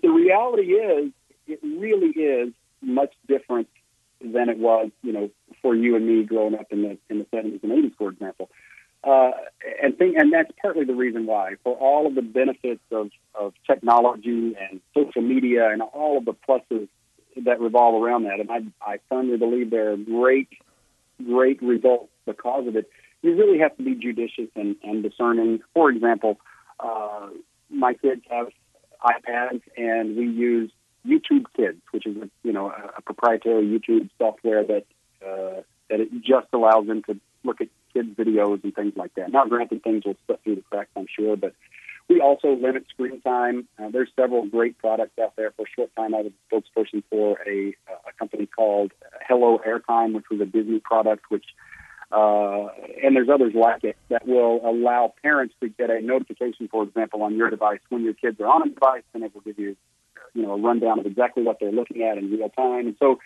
the 0.00 0.08
reality 0.08 0.72
is, 0.72 1.12
it 1.48 1.58
really 1.62 2.10
is 2.10 2.52
much 2.80 3.12
different 3.26 3.68
than 4.20 4.48
it 4.48 4.58
was, 4.58 4.90
you 5.02 5.12
know, 5.12 5.30
for 5.60 5.74
you 5.74 5.96
and 5.96 6.06
me 6.06 6.22
growing 6.22 6.54
up 6.54 6.66
in 6.70 6.82
the 6.82 6.98
in 7.10 7.18
the 7.18 7.24
70s 7.24 7.62
and 7.64 7.72
80s, 7.72 7.96
for 7.96 8.10
example. 8.10 8.48
uh, 9.04 9.32
and 9.82 9.98
think, 9.98 10.16
and 10.16 10.32
that's 10.32 10.50
partly 10.60 10.84
the 10.84 10.94
reason 10.94 11.26
why. 11.26 11.54
For 11.64 11.76
all 11.76 12.06
of 12.06 12.14
the 12.14 12.22
benefits 12.22 12.82
of, 12.92 13.10
of 13.34 13.52
technology 13.66 14.56
and 14.60 14.80
social 14.94 15.22
media 15.22 15.70
and 15.70 15.82
all 15.82 16.18
of 16.18 16.24
the 16.24 16.34
pluses 16.34 16.88
that 17.44 17.60
revolve 17.60 18.02
around 18.02 18.24
that, 18.24 18.40
and 18.40 18.50
I, 18.50 18.92
I 18.92 18.98
firmly 19.08 19.36
believe 19.36 19.70
there 19.70 19.92
are 19.92 19.96
great, 19.96 20.48
great 21.24 21.62
results 21.62 22.10
because 22.26 22.66
of 22.66 22.76
it. 22.76 22.88
You 23.22 23.36
really 23.36 23.58
have 23.58 23.76
to 23.76 23.82
be 23.82 23.94
judicious 23.94 24.48
and, 24.56 24.76
and 24.82 25.02
discerning. 25.02 25.60
For 25.74 25.90
example, 25.90 26.40
uh, 26.80 27.28
my 27.70 27.94
kids 27.94 28.22
have 28.30 28.48
iPads, 29.04 29.62
and 29.76 30.16
we 30.16 30.26
use 30.26 30.70
YouTube 31.06 31.46
Kids, 31.56 31.78
which 31.90 32.06
is 32.06 32.16
a, 32.16 32.28
you 32.42 32.52
know 32.52 32.70
a, 32.70 32.98
a 32.98 33.02
proprietary 33.02 33.64
YouTube 33.64 34.10
software 34.18 34.64
that 34.64 34.84
uh, 35.24 35.62
that 35.88 36.00
it 36.00 36.10
just 36.22 36.46
allows 36.52 36.86
them 36.86 37.02
to 37.04 37.18
look 37.44 37.60
at 37.60 37.68
kids' 37.92 38.08
videos 38.16 38.62
and 38.64 38.74
things 38.74 38.94
like 38.96 39.14
that. 39.14 39.30
Now, 39.30 39.44
granted, 39.46 39.82
things 39.82 40.04
will 40.04 40.16
slip 40.26 40.42
through 40.42 40.56
the 40.56 40.62
cracks, 40.62 40.90
I'm 40.96 41.06
sure, 41.14 41.36
but 41.36 41.54
we 42.08 42.20
also 42.20 42.54
limit 42.54 42.84
screen 42.90 43.20
time. 43.20 43.68
Uh, 43.78 43.88
there's 43.90 44.10
several 44.16 44.46
great 44.46 44.78
products 44.78 45.18
out 45.22 45.34
there. 45.36 45.52
For 45.56 45.64
short 45.74 45.94
time, 45.96 46.14
I 46.14 46.22
was 46.22 46.32
a 46.32 46.54
spokesperson 46.54 47.02
for 47.10 47.38
a, 47.46 47.74
a 47.88 48.12
company 48.18 48.46
called 48.46 48.92
Hello 49.26 49.60
Airtime, 49.66 50.14
which 50.14 50.24
was 50.30 50.40
a 50.40 50.46
Disney 50.46 50.80
product, 50.80 51.24
which 51.28 51.44
uh, 52.10 52.68
and 53.02 53.16
there's 53.16 53.30
others 53.30 53.54
like 53.54 53.84
it 53.84 53.96
that 54.10 54.26
will 54.26 54.60
allow 54.64 55.14
parents 55.22 55.54
to 55.60 55.68
get 55.68 55.88
a 55.88 56.02
notification, 56.02 56.68
for 56.68 56.82
example, 56.82 57.22
on 57.22 57.36
your 57.36 57.48
device 57.48 57.80
when 57.88 58.04
your 58.04 58.12
kids 58.12 58.38
are 58.40 58.48
on 58.48 58.68
a 58.68 58.70
device, 58.70 59.02
and 59.14 59.22
it 59.22 59.34
will 59.34 59.40
give 59.40 59.58
you, 59.58 59.74
you 60.34 60.42
know, 60.42 60.52
a 60.52 60.58
rundown 60.58 60.98
of 60.98 61.06
exactly 61.06 61.42
what 61.42 61.58
they're 61.58 61.72
looking 61.72 62.02
at 62.02 62.18
in 62.18 62.30
real 62.30 62.50
time. 62.50 62.88
And 62.88 62.96
so, 62.98 63.18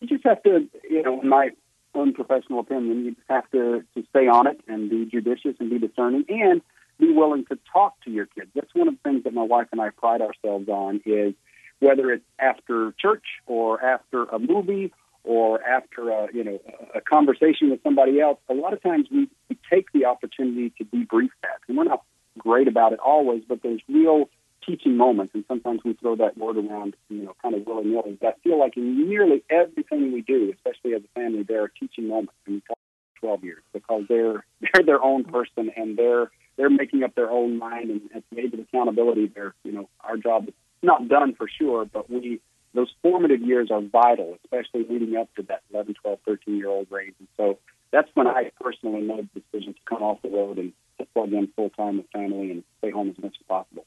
you 0.00 0.06
just 0.06 0.24
have 0.24 0.40
to, 0.44 0.68
you 0.88 1.02
know, 1.02 1.20
in 1.20 1.28
my 1.28 1.50
unprofessional 1.94 2.60
opinion. 2.60 3.04
You 3.04 3.16
have 3.28 3.50
to, 3.50 3.82
to 3.94 4.06
stay 4.10 4.28
on 4.28 4.46
it 4.46 4.60
and 4.68 4.88
be 4.88 5.04
judicious 5.06 5.56
and 5.58 5.70
be 5.70 5.78
discerning 5.78 6.24
and 6.28 6.62
be 6.98 7.12
willing 7.12 7.44
to 7.46 7.58
talk 7.72 8.00
to 8.04 8.10
your 8.10 8.26
kids. 8.26 8.50
That's 8.54 8.74
one 8.74 8.88
of 8.88 8.94
the 8.94 9.00
things 9.08 9.24
that 9.24 9.34
my 9.34 9.42
wife 9.42 9.68
and 9.72 9.80
I 9.80 9.90
pride 9.90 10.20
ourselves 10.20 10.68
on 10.68 11.00
is 11.04 11.34
whether 11.80 12.10
it's 12.10 12.24
after 12.38 12.92
church 12.98 13.24
or 13.46 13.82
after 13.82 14.24
a 14.24 14.38
movie 14.38 14.92
or 15.24 15.62
after 15.62 16.10
a 16.10 16.28
you 16.32 16.44
know 16.44 16.58
a 16.94 17.00
conversation 17.00 17.70
with 17.70 17.82
somebody 17.82 18.20
else. 18.20 18.38
A 18.48 18.54
lot 18.54 18.72
of 18.72 18.82
times 18.82 19.08
we, 19.10 19.28
we 19.48 19.58
take 19.70 19.92
the 19.92 20.06
opportunity 20.06 20.72
to 20.78 20.84
debrief 20.84 21.30
that, 21.42 21.60
and 21.68 21.76
we're 21.76 21.84
not 21.84 22.02
great 22.36 22.68
about 22.68 22.92
it 22.92 22.98
always, 23.00 23.42
but 23.48 23.62
there's 23.62 23.82
real 23.88 24.28
teaching 24.64 24.96
moments, 24.96 25.34
and 25.34 25.44
sometimes 25.48 25.80
we 25.84 25.94
throw 25.94 26.16
that 26.16 26.36
word 26.36 26.56
around, 26.56 26.94
you 27.08 27.22
know, 27.22 27.34
kind 27.42 27.54
of 27.54 27.66
willy 27.66 27.84
nilly. 27.84 28.18
But 28.20 28.28
I 28.28 28.32
feel 28.42 28.58
like 28.58 28.76
in 28.76 29.08
nearly 29.08 29.42
everything 29.50 30.12
we 30.12 30.20
do, 30.20 30.52
especially 30.54 30.94
as 30.94 31.02
a 31.02 31.20
family, 31.20 31.42
there 31.42 31.62
are 31.62 31.68
teaching 31.68 32.08
moments, 32.08 32.34
and 32.46 32.56
we 32.56 32.60
talk 32.62 32.78
12 33.20 33.44
years 33.44 33.62
because 33.72 34.04
they're 34.08 34.44
they're 34.60 34.84
their 34.84 35.02
own 35.02 35.24
person 35.24 35.70
and 35.76 35.96
they're 35.96 36.30
they're 36.58 36.68
making 36.68 37.04
up 37.04 37.14
their 37.14 37.30
own 37.30 37.58
mind, 37.58 37.90
and 37.90 38.00
at 38.14 38.22
the 38.30 38.40
age 38.40 38.52
of 38.52 38.60
accountability, 38.60 39.32
they're 39.34 39.54
you 39.64 39.72
know 39.72 39.88
our 40.00 40.18
job 40.18 40.48
is 40.48 40.54
not 40.82 41.08
done 41.08 41.34
for 41.34 41.48
sure, 41.48 41.86
but 41.86 42.10
we 42.10 42.40
those 42.74 42.92
formative 43.02 43.40
years 43.40 43.70
are 43.70 43.80
vital, 43.80 44.36
especially 44.44 44.84
leading 44.88 45.16
up 45.16 45.34
to 45.36 45.42
that 45.44 45.62
11, 45.72 45.94
12, 46.02 46.18
13 46.26 46.56
year 46.56 46.68
old 46.68 46.86
range. 46.90 47.14
And 47.18 47.28
so 47.36 47.58
that's 47.90 48.10
when 48.12 48.26
I 48.26 48.50
personally 48.60 49.00
made 49.00 49.28
the 49.32 49.40
decision 49.40 49.72
to 49.72 49.80
come 49.88 50.02
off 50.02 50.20
the 50.22 50.28
road 50.28 50.58
and 50.58 50.74
plug 51.14 51.32
in 51.32 51.48
full 51.56 51.70
time 51.70 51.98
with 51.98 52.06
family 52.12 52.50
and 52.50 52.64
stay 52.78 52.90
home 52.90 53.08
as 53.10 53.22
much 53.22 53.36
as 53.40 53.46
possible. 53.46 53.86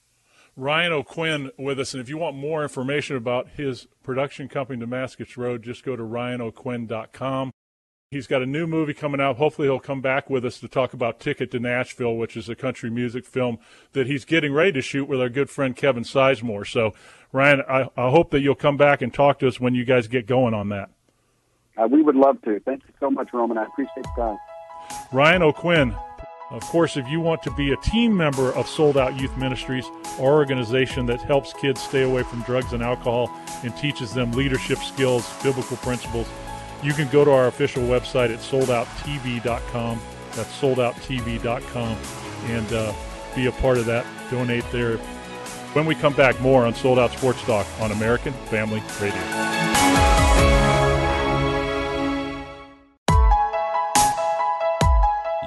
Ryan 0.58 0.92
O'Quinn 0.92 1.52
with 1.58 1.80
us. 1.80 1.94
And 1.94 2.02
if 2.02 2.10
you 2.10 2.18
want 2.18 2.36
more 2.36 2.64
information 2.64 3.16
about 3.16 3.50
his 3.56 3.88
production 4.04 4.50
company, 4.50 4.80
Damascus 4.80 5.38
Road, 5.38 5.64
just 5.64 5.84
go 5.84 5.96
to 5.96 6.04
ryanoquinn.com. 6.04 7.52
He's 8.12 8.28
got 8.28 8.42
a 8.42 8.46
new 8.46 8.68
movie 8.68 8.94
coming 8.94 9.22
out. 9.22 9.38
Hopefully, 9.38 9.70
he'll 9.70 9.80
come 9.80 10.02
back 10.02 10.30
with 10.30 10.44
us 10.44 10.60
to 10.60 10.68
talk 10.68 10.92
about 10.92 11.22
Ticket 11.22 11.50
to 11.52 11.62
Nashville, 11.62 12.18
which 12.18 12.36
is 12.36 12.50
a 12.50 12.56
country 12.56 12.90
music 12.90 13.26
film 13.26 13.58
that 13.94 14.06
he's 14.06 14.26
getting 14.26 14.52
ready 14.52 14.74
to 14.74 14.82
shoot 14.82 15.06
with 15.06 15.22
our 15.22 15.30
good 15.30 15.50
friend 15.50 15.78
Kevin 15.78 16.04
Sizemore. 16.04 16.68
So, 16.68 16.94
Ryan, 17.32 17.62
I, 17.70 17.90
I 17.96 18.10
hope 18.10 18.32
that 18.32 18.42
you'll 18.42 18.54
come 18.54 18.76
back 18.76 19.02
and 19.02 19.14
talk 19.14 19.40
to 19.40 19.48
us 19.48 19.62
when 19.62 19.76
you 19.76 19.86
guys 19.86 20.10
get 20.10 20.28
going 20.28 20.54
on 20.54 20.68
that. 20.68 20.90
Uh, 21.78 21.88
we 21.88 22.02
would 22.02 22.18
love 22.18 22.42
to. 22.42 22.60
Thank 22.60 22.84
you 22.86 22.94
so 23.00 23.10
much, 23.10 23.30
Roman. 23.32 23.58
I 23.58 23.64
appreciate 23.64 24.04
the 24.04 24.22
time. 24.22 24.38
Ryan 25.14 25.44
O'Quinn, 25.44 25.96
of 26.50 26.64
course, 26.64 26.98
if 26.98 27.08
you 27.08 27.22
want 27.22 27.42
to 27.44 27.52
be 27.52 27.72
a 27.72 27.78
team 27.78 28.18
member 28.18 28.52
of 28.56 28.68
Sold 28.68 28.98
Out 28.98 29.18
Youth 29.18 29.38
Ministries, 29.38 29.86
our 30.20 30.34
organization 30.34 31.06
that 31.06 31.22
helps 31.22 31.54
kids 31.54 31.82
stay 31.82 32.02
away 32.02 32.24
from 32.24 32.42
drugs 32.42 32.74
and 32.74 32.84
alcohol 32.84 33.32
and 33.64 33.74
teaches 33.78 34.14
them 34.14 34.34
leadership 34.34 34.80
skills, 34.80 35.32
biblical 35.42 35.78
principles, 35.78 36.28
you 36.84 36.94
can 36.94 37.08
go 37.10 37.24
to 37.24 37.32
our 37.32 37.48
official 37.48 37.84
website 37.84 38.34
at 38.34 38.40
soldouttv.com. 38.40 40.02
That's 40.34 40.62
soldouttv.com 40.62 41.98
and 42.46 42.74
uh, 42.74 42.94
be 43.36 43.46
a 43.48 43.52
part 43.52 43.78
of 43.78 43.86
that. 43.86 44.06
Donate 44.30 44.70
there. 44.72 44.98
When 45.74 45.86
we 45.86 45.96
come 45.96 46.14
back, 46.14 46.40
more 46.42 46.66
on 46.66 46.76
Sold 46.76 47.00
Out 47.00 47.12
Sports 47.12 47.42
Talk 47.44 47.66
on 47.80 47.92
American 47.92 48.34
Family 48.50 48.84
Radio. 49.00 49.22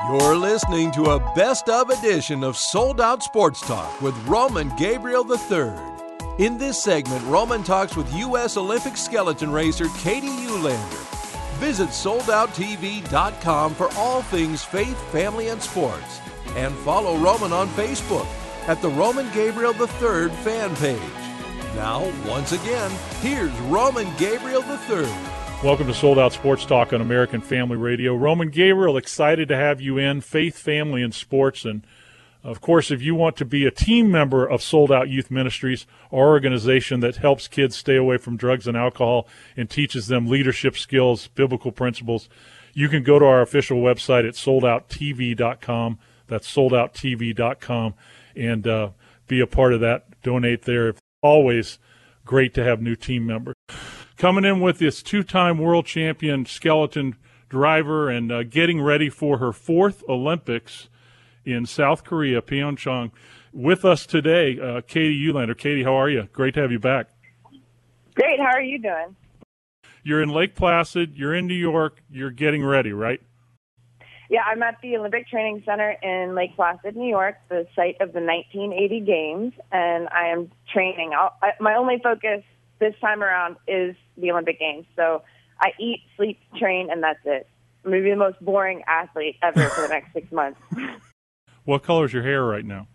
You're 0.09 0.37
listening 0.37 0.93
to 0.93 1.11
a 1.11 1.35
best 1.35 1.69
of 1.69 1.91
edition 1.91 2.45
of 2.45 2.57
Sold 2.57 3.01
Out 3.01 3.23
Sports 3.23 3.61
Talk 3.61 4.01
with 4.01 4.15
Roman 4.27 4.75
Gabriel 4.77 5.27
III. 5.31 5.73
In 6.39 6.59
this 6.59 6.83
segment, 6.83 7.25
Roman 7.27 7.63
talks 7.63 7.97
with 7.97 8.13
U.S. 8.15 8.57
Olympic 8.57 8.97
skeleton 8.97 9.51
racer 9.51 9.89
Katie 9.99 10.29
Uhlaender. 10.29 11.14
Visit 11.65 11.89
soldouttv.com 11.89 13.75
for 13.75 13.89
all 13.95 14.21
things 14.21 14.63
faith, 14.63 15.01
family, 15.11 15.49
and 15.49 15.63
sports. 15.63 16.21
And 16.57 16.75
follow 16.75 17.17
Roman 17.17 17.55
on 17.55 17.69
Facebook 17.69 18.27
at 18.69 18.83
the 18.83 18.91
Roman 18.91 19.33
Gabriel 19.33 19.73
III 19.73 20.29
fan 20.45 20.77
page. 20.77 21.01
Now, 21.75 22.13
once 22.29 22.53
again, 22.53 22.91
here's 23.23 23.51
Roman 23.61 24.15
Gabriel 24.19 24.61
III. 24.63 25.09
Welcome 25.65 25.87
to 25.87 25.95
Sold 25.95 26.19
Out 26.19 26.35
Sports 26.35 26.67
Talk 26.67 26.93
on 26.93 27.01
American 27.01 27.41
Family 27.41 27.79
Radio. 27.79 28.15
Roman 28.15 28.51
Gabriel, 28.51 28.99
excited 28.99 29.49
to 29.49 29.57
have 29.57 29.81
you 29.81 29.97
in. 29.97 30.21
Faith, 30.21 30.59
family, 30.59 31.03
and 31.03 31.15
sports. 31.15 31.65
And 31.65 31.87
of 32.45 32.61
course, 32.61 32.91
if 32.91 33.01
you 33.01 33.15
want 33.15 33.37
to 33.39 33.45
be 33.47 33.65
a 33.65 33.71
team 33.71 34.11
member 34.11 34.47
of 34.47 34.63
Sold 34.63 34.93
Out 34.93 35.09
Youth 35.09 35.31
Ministries, 35.31 35.87
our 36.13 36.29
organization 36.29 37.01
that 37.01 37.17
helps 37.17 37.49
kids 37.49 37.75
stay 37.75 37.97
away 37.97 38.19
from 38.19 38.37
drugs 38.37 38.69
and 38.69 38.77
alcohol 38.77 39.27
and 39.57 39.71
teaches 39.71 40.09
them 40.09 40.27
leadership 40.27 40.77
skills, 40.77 41.29
biblical 41.29 41.73
principles, 41.73 42.29
you 42.75 42.91
can 42.91 43.03
go 43.03 43.19
to 43.19 43.25
our 43.25 43.41
official 43.41 43.79
website 43.79 44.29
at 44.29 44.35
soldouttv.com. 44.35 45.99
That's 46.27 46.55
soldouttv.com 46.55 47.95
and 48.37 48.67
uh, 48.67 48.91
be 49.27 49.41
a 49.41 49.47
part 49.47 49.73
of 49.73 49.81
that. 49.81 50.21
Donate 50.23 50.63
there. 50.63 50.95
Always 51.23 51.79
great 52.27 52.53
to 52.55 52.65
have 52.65 52.83
new 52.83 52.97
team 52.97 53.25
members. 53.25 53.55
Coming 54.19 54.45
in 54.45 54.61
with 54.61 54.79
this 54.79 55.03
two 55.03 55.23
time 55.23 55.59
world 55.59 55.87
champion 55.87 56.45
skeleton 56.45 57.17
driver 57.49 58.11
and 58.11 58.31
uh, 58.31 58.43
getting 58.43 58.83
ready 58.83 59.09
for 59.09 59.39
her 59.39 59.53
fourth 59.53 60.03
Olympics 60.09 60.89
in 61.45 61.67
South 61.67 62.05
Korea, 62.05 62.43
Pyeongchang. 62.43 63.11
With 63.53 63.85
us 63.85 64.07
today, 64.07 64.59
uh, 64.59 64.81
Katie 64.81 65.19
Uhlaender. 65.27 65.57
Katie, 65.57 65.85
how 65.85 65.95
are 65.95 66.11
you? 66.11 66.29
Great 66.33 66.55
to 66.55 66.61
have 66.61 66.73
you 66.73 66.79
back. 66.79 67.09
Great. 68.15 68.39
How 68.39 68.53
are 68.53 68.63
you 68.63 68.79
doing? 68.79 69.17
You're 70.03 70.23
in 70.23 70.29
Lake 70.29 70.55
Placid. 70.55 71.17
You're 71.17 71.35
in 71.35 71.47
New 71.47 71.55
York. 71.55 72.03
You're 72.11 72.31
getting 72.31 72.65
ready, 72.65 72.93
right? 72.93 73.21
Yeah, 74.31 74.41
I'm 74.47 74.63
at 74.63 74.79
the 74.83 74.97
Olympic 74.97 75.29
Training 75.29 75.63
Center 75.67 75.97
in 76.03 76.35
Lake 76.35 76.57
Placid, 76.57 76.97
New 76.97 77.09
York, 77.09 77.37
the 77.49 77.67
site 77.77 78.01
of 78.01 78.13
the 78.13 78.21
1980 78.21 79.01
Games, 79.01 79.53
and 79.71 80.09
I 80.09 80.29
am 80.29 80.51
training. 80.73 81.13
I, 81.15 81.53
my 81.61 81.77
only 81.77 82.01
focus 82.03 82.43
this 82.81 82.95
time 83.01 83.23
around 83.23 83.57
is 83.69 83.95
the 84.17 84.31
Olympic 84.31 84.59
Games. 84.59 84.87
So 84.97 85.23
I 85.61 85.71
eat, 85.79 86.01
sleep, 86.17 86.41
train, 86.59 86.91
and 86.91 87.03
that's 87.03 87.21
it. 87.25 87.47
I'm 87.85 87.91
going 87.91 88.03
to 88.03 88.05
be 88.05 88.11
the 88.11 88.17
most 88.17 88.43
boring 88.43 88.83
athlete 88.87 89.37
ever 89.43 89.69
for 89.69 89.83
the 89.83 89.89
next 89.89 90.13
six 90.13 90.33
months. 90.33 90.59
What 91.65 91.83
color 91.83 92.05
is 92.05 92.13
your 92.13 92.23
hair 92.23 92.45
right 92.45 92.65
now? 92.65 92.87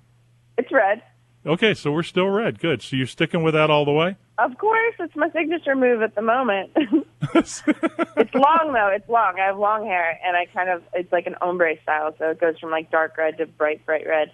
It's 0.58 0.72
red. 0.72 1.02
Okay, 1.46 1.74
so 1.74 1.92
we're 1.92 2.04
still 2.04 2.28
red. 2.28 2.60
Good. 2.60 2.82
So 2.82 2.96
you're 2.96 3.08
sticking 3.08 3.44
with 3.44 3.54
that 3.54 3.70
all 3.70 3.86
the 3.86 3.92
way? 3.92 4.18
Of 4.38 4.58
course, 4.58 4.96
it's 5.00 5.16
my 5.16 5.30
signature 5.32 5.76
move 5.76 6.02
at 6.02 6.16
the 6.16 6.22
moment. 6.22 6.72
it's 7.36 7.64
long 8.34 8.74
though. 8.74 8.92
It's 8.94 9.08
long. 9.10 9.40
I 9.40 9.48
have 9.48 9.58
long 9.58 9.86
hair, 9.86 10.20
and 10.26 10.36
I 10.36 10.46
kind 10.46 10.70
of 10.70 10.84
it's 10.94 11.12
like 11.12 11.28
an 11.28 11.36
ombre 11.42 11.82
style, 11.84 12.14
so 12.18 12.30
it 12.30 12.40
goes 12.40 12.58
from 12.60 12.72
like 12.72 12.92
dark 12.92 13.18
red 13.18 13.38
to 13.38 13.46
bright, 13.46 13.86
bright 13.86 14.08
red. 14.08 14.32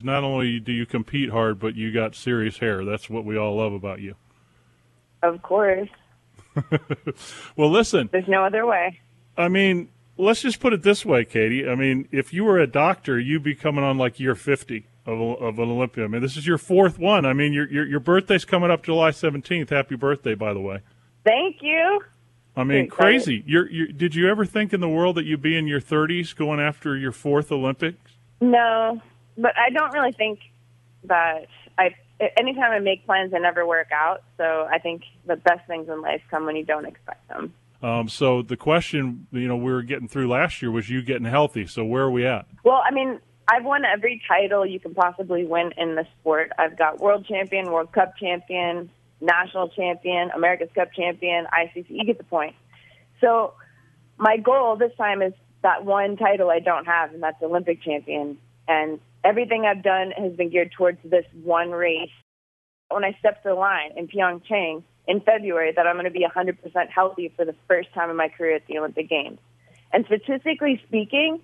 Not 0.00 0.22
only 0.22 0.60
do 0.60 0.70
you 0.72 0.86
compete 0.86 1.30
hard, 1.30 1.58
but 1.58 1.74
you 1.74 1.92
got 1.92 2.14
serious 2.14 2.58
hair. 2.58 2.84
That's 2.84 3.10
what 3.10 3.24
we 3.24 3.36
all 3.36 3.56
love 3.56 3.72
about 3.72 4.00
you. 4.00 4.14
Of 5.22 5.42
course. 5.42 5.88
well, 7.56 7.70
listen. 7.70 8.08
There's 8.12 8.28
no 8.28 8.44
other 8.44 8.64
way. 8.64 9.00
I 9.36 9.48
mean, 9.48 9.88
let's 10.18 10.42
just 10.42 10.60
put 10.60 10.72
it 10.72 10.82
this 10.82 11.04
way, 11.04 11.24
Katie. 11.24 11.68
I 11.68 11.74
mean, 11.74 12.08
if 12.12 12.32
you 12.32 12.44
were 12.44 12.58
a 12.58 12.66
doctor, 12.66 13.18
you'd 13.18 13.42
be 13.42 13.54
coming 13.54 13.84
on 13.84 13.96
like 13.96 14.20
year 14.20 14.34
50 14.34 14.86
of, 15.06 15.20
of 15.20 15.58
an 15.58 15.70
Olympia. 15.70 16.04
I 16.04 16.08
mean, 16.08 16.20
this 16.20 16.36
is 16.36 16.46
your 16.46 16.58
fourth 16.58 16.98
one. 16.98 17.24
I 17.24 17.32
mean, 17.32 17.52
your, 17.52 17.68
your, 17.68 17.86
your 17.86 18.00
birthday's 18.00 18.44
coming 18.44 18.70
up 18.70 18.82
July 18.82 19.10
17th. 19.10 19.70
Happy 19.70 19.96
birthday, 19.96 20.34
by 20.34 20.52
the 20.52 20.60
way. 20.60 20.80
Thank 21.24 21.62
you. 21.62 22.00
I 22.56 22.64
mean, 22.64 22.88
crazy. 22.88 23.44
You're, 23.46 23.70
you 23.70 23.92
did 23.92 24.16
you 24.16 24.28
ever 24.28 24.44
think 24.44 24.72
in 24.72 24.80
the 24.80 24.88
world 24.88 25.16
that 25.16 25.24
you'd 25.24 25.42
be 25.42 25.56
in 25.56 25.68
your 25.68 25.80
30s 25.80 26.34
going 26.34 26.58
after 26.58 26.96
your 26.96 27.12
fourth 27.12 27.52
Olympics? 27.52 27.98
No, 28.40 29.00
but 29.36 29.56
I 29.56 29.70
don't 29.70 29.92
really 29.92 30.12
think 30.12 30.40
that 31.04 31.46
I. 31.78 31.94
Anytime 32.36 32.72
I 32.72 32.80
make 32.80 33.06
plans, 33.06 33.30
they 33.30 33.38
never 33.38 33.64
work 33.64 33.92
out. 33.92 34.24
So 34.38 34.66
I 34.68 34.78
think 34.78 35.02
the 35.24 35.36
best 35.36 35.68
things 35.68 35.88
in 35.88 36.02
life 36.02 36.20
come 36.32 36.46
when 36.46 36.56
you 36.56 36.64
don't 36.64 36.84
expect 36.84 37.28
them. 37.28 37.54
Um, 37.82 38.08
so 38.08 38.42
the 38.42 38.56
question, 38.56 39.26
you 39.30 39.46
know, 39.46 39.56
we 39.56 39.72
were 39.72 39.82
getting 39.82 40.08
through 40.08 40.28
last 40.28 40.60
year 40.60 40.70
was 40.70 40.90
you 40.90 41.02
getting 41.02 41.26
healthy. 41.26 41.66
So 41.66 41.84
where 41.84 42.02
are 42.02 42.10
we 42.10 42.26
at? 42.26 42.46
Well, 42.64 42.82
I 42.84 42.92
mean, 42.92 43.20
I've 43.48 43.64
won 43.64 43.84
every 43.84 44.20
title 44.28 44.66
you 44.66 44.80
can 44.80 44.94
possibly 44.94 45.44
win 45.44 45.72
in 45.76 45.94
the 45.94 46.06
sport. 46.18 46.52
I've 46.58 46.76
got 46.76 47.00
world 47.00 47.26
champion, 47.26 47.70
World 47.70 47.92
Cup 47.92 48.16
champion, 48.16 48.90
national 49.20 49.68
champion, 49.70 50.30
America's 50.34 50.68
Cup 50.74 50.92
champion, 50.92 51.46
ICC. 51.46 51.86
You 51.88 52.04
get 52.04 52.18
the 52.18 52.24
point. 52.24 52.54
So 53.20 53.54
my 54.18 54.36
goal 54.36 54.76
this 54.76 54.92
time 54.98 55.22
is 55.22 55.32
that 55.62 55.84
one 55.84 56.16
title 56.16 56.50
I 56.50 56.58
don't 56.58 56.84
have, 56.84 57.14
and 57.14 57.22
that's 57.22 57.40
Olympic 57.42 57.82
champion. 57.82 58.38
And 58.66 59.00
everything 59.24 59.64
I've 59.64 59.82
done 59.82 60.10
has 60.16 60.32
been 60.32 60.50
geared 60.50 60.72
towards 60.72 60.98
this 61.04 61.24
one 61.42 61.70
race. 61.70 62.10
When 62.90 63.04
I 63.04 63.16
stepped 63.18 63.44
the 63.44 63.54
line 63.54 63.92
in 63.96 64.08
Pyeongchang 64.08 64.82
in 65.08 65.20
February, 65.22 65.72
that 65.74 65.86
I'm 65.86 65.94
going 65.96 66.04
to 66.04 66.10
be 66.10 66.24
100% 66.24 66.56
healthy 66.88 67.32
for 67.34 67.44
the 67.44 67.54
first 67.66 67.92
time 67.94 68.10
in 68.10 68.16
my 68.16 68.28
career 68.28 68.54
at 68.54 68.66
the 68.66 68.78
Olympic 68.78 69.08
Games. 69.08 69.38
And 69.92 70.04
statistically 70.04 70.80
speaking, 70.86 71.40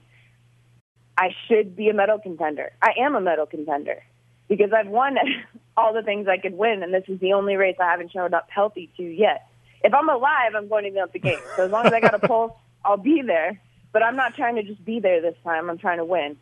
I 1.16 1.30
should 1.48 1.74
be 1.74 1.88
a 1.88 1.94
medal 1.94 2.18
contender. 2.18 2.72
I 2.82 2.92
am 3.00 3.16
a 3.16 3.20
medal 3.20 3.46
contender 3.46 4.02
because 4.48 4.72
I've 4.72 4.88
won 4.88 5.16
all 5.76 5.94
the 5.94 6.02
things 6.02 6.28
I 6.28 6.36
could 6.36 6.54
win, 6.54 6.82
and 6.82 6.92
this 6.92 7.04
is 7.08 7.18
the 7.20 7.32
only 7.32 7.56
race 7.56 7.76
I 7.80 7.90
haven't 7.90 8.12
showed 8.12 8.34
up 8.34 8.48
healthy 8.50 8.90
to 8.98 9.02
yet. 9.02 9.48
If 9.82 9.94
I'm 9.94 10.08
alive, 10.08 10.52
I'm 10.54 10.68
going 10.68 10.84
to 10.84 10.90
the 10.90 10.98
Olympic 10.98 11.22
Games. 11.22 11.42
So 11.56 11.64
as 11.64 11.70
long 11.70 11.86
as 11.86 11.92
I 11.92 12.00
got 12.00 12.14
a 12.14 12.18
pulse, 12.28 12.52
I'll 12.84 12.96
be 12.96 13.22
there. 13.26 13.60
But 13.92 14.02
I'm 14.02 14.16
not 14.16 14.34
trying 14.34 14.56
to 14.56 14.62
just 14.62 14.84
be 14.84 15.00
there 15.00 15.22
this 15.22 15.36
time. 15.44 15.70
I'm 15.70 15.78
trying 15.78 15.98
to 15.98 16.04
win. 16.04 16.36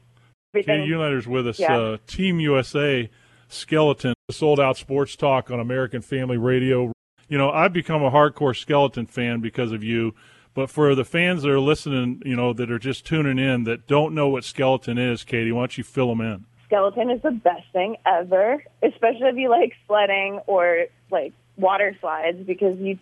Everything, 0.55 0.89
Uhlaender's 0.89 1.27
with 1.27 1.47
us. 1.47 1.59
Yeah. 1.59 1.77
Uh, 1.77 1.97
Team 2.07 2.41
USA 2.41 3.11
Skeleton, 3.49 4.15
sold 4.31 4.59
out 4.59 4.77
sports 4.77 5.17
talk 5.17 5.51
on 5.51 5.61
American 5.61 6.01
Family 6.01 6.39
Radio. 6.39 6.93
You 7.29 7.39
know, 7.39 7.51
I've 7.51 7.73
become 7.73 8.03
a 8.03 8.11
hardcore 8.11 8.57
skeleton 8.57 9.07
fan 9.07 9.41
because 9.41 9.73
of 9.73 9.83
you. 9.83 10.15
But 10.55 10.69
for 10.69 10.95
the 10.95 11.05
fans 11.05 11.43
that 11.43 11.51
are 11.51 11.61
listening, 11.61 12.23
you 12.27 12.37
know, 12.37 12.53
that 12.53 12.71
are 12.71 12.79
just 12.79 13.07
tuning 13.07 13.39
in 13.39 13.65
that 13.65 13.87
don't 13.87 14.15
know 14.15 14.29
what 14.29 14.45
skeleton 14.45 14.99
is, 14.99 15.25
Katie, 15.25 15.51
why 15.51 15.63
don't 15.63 15.79
you 15.79 15.85
fill 15.85 16.09
them 16.09 16.21
in? 16.21 16.45
skeleton 16.73 17.11
is 17.11 17.21
the 17.21 17.31
best 17.31 17.71
thing 17.73 17.97
ever, 18.07 18.65
especially 18.83 19.29
if 19.29 19.37
you 19.37 19.51
like 19.51 19.75
sledding 19.87 20.41
or 20.47 20.87
like 21.11 21.35
water 21.59 21.95
slides 22.01 22.39
because 22.47 22.79
you 22.79 22.99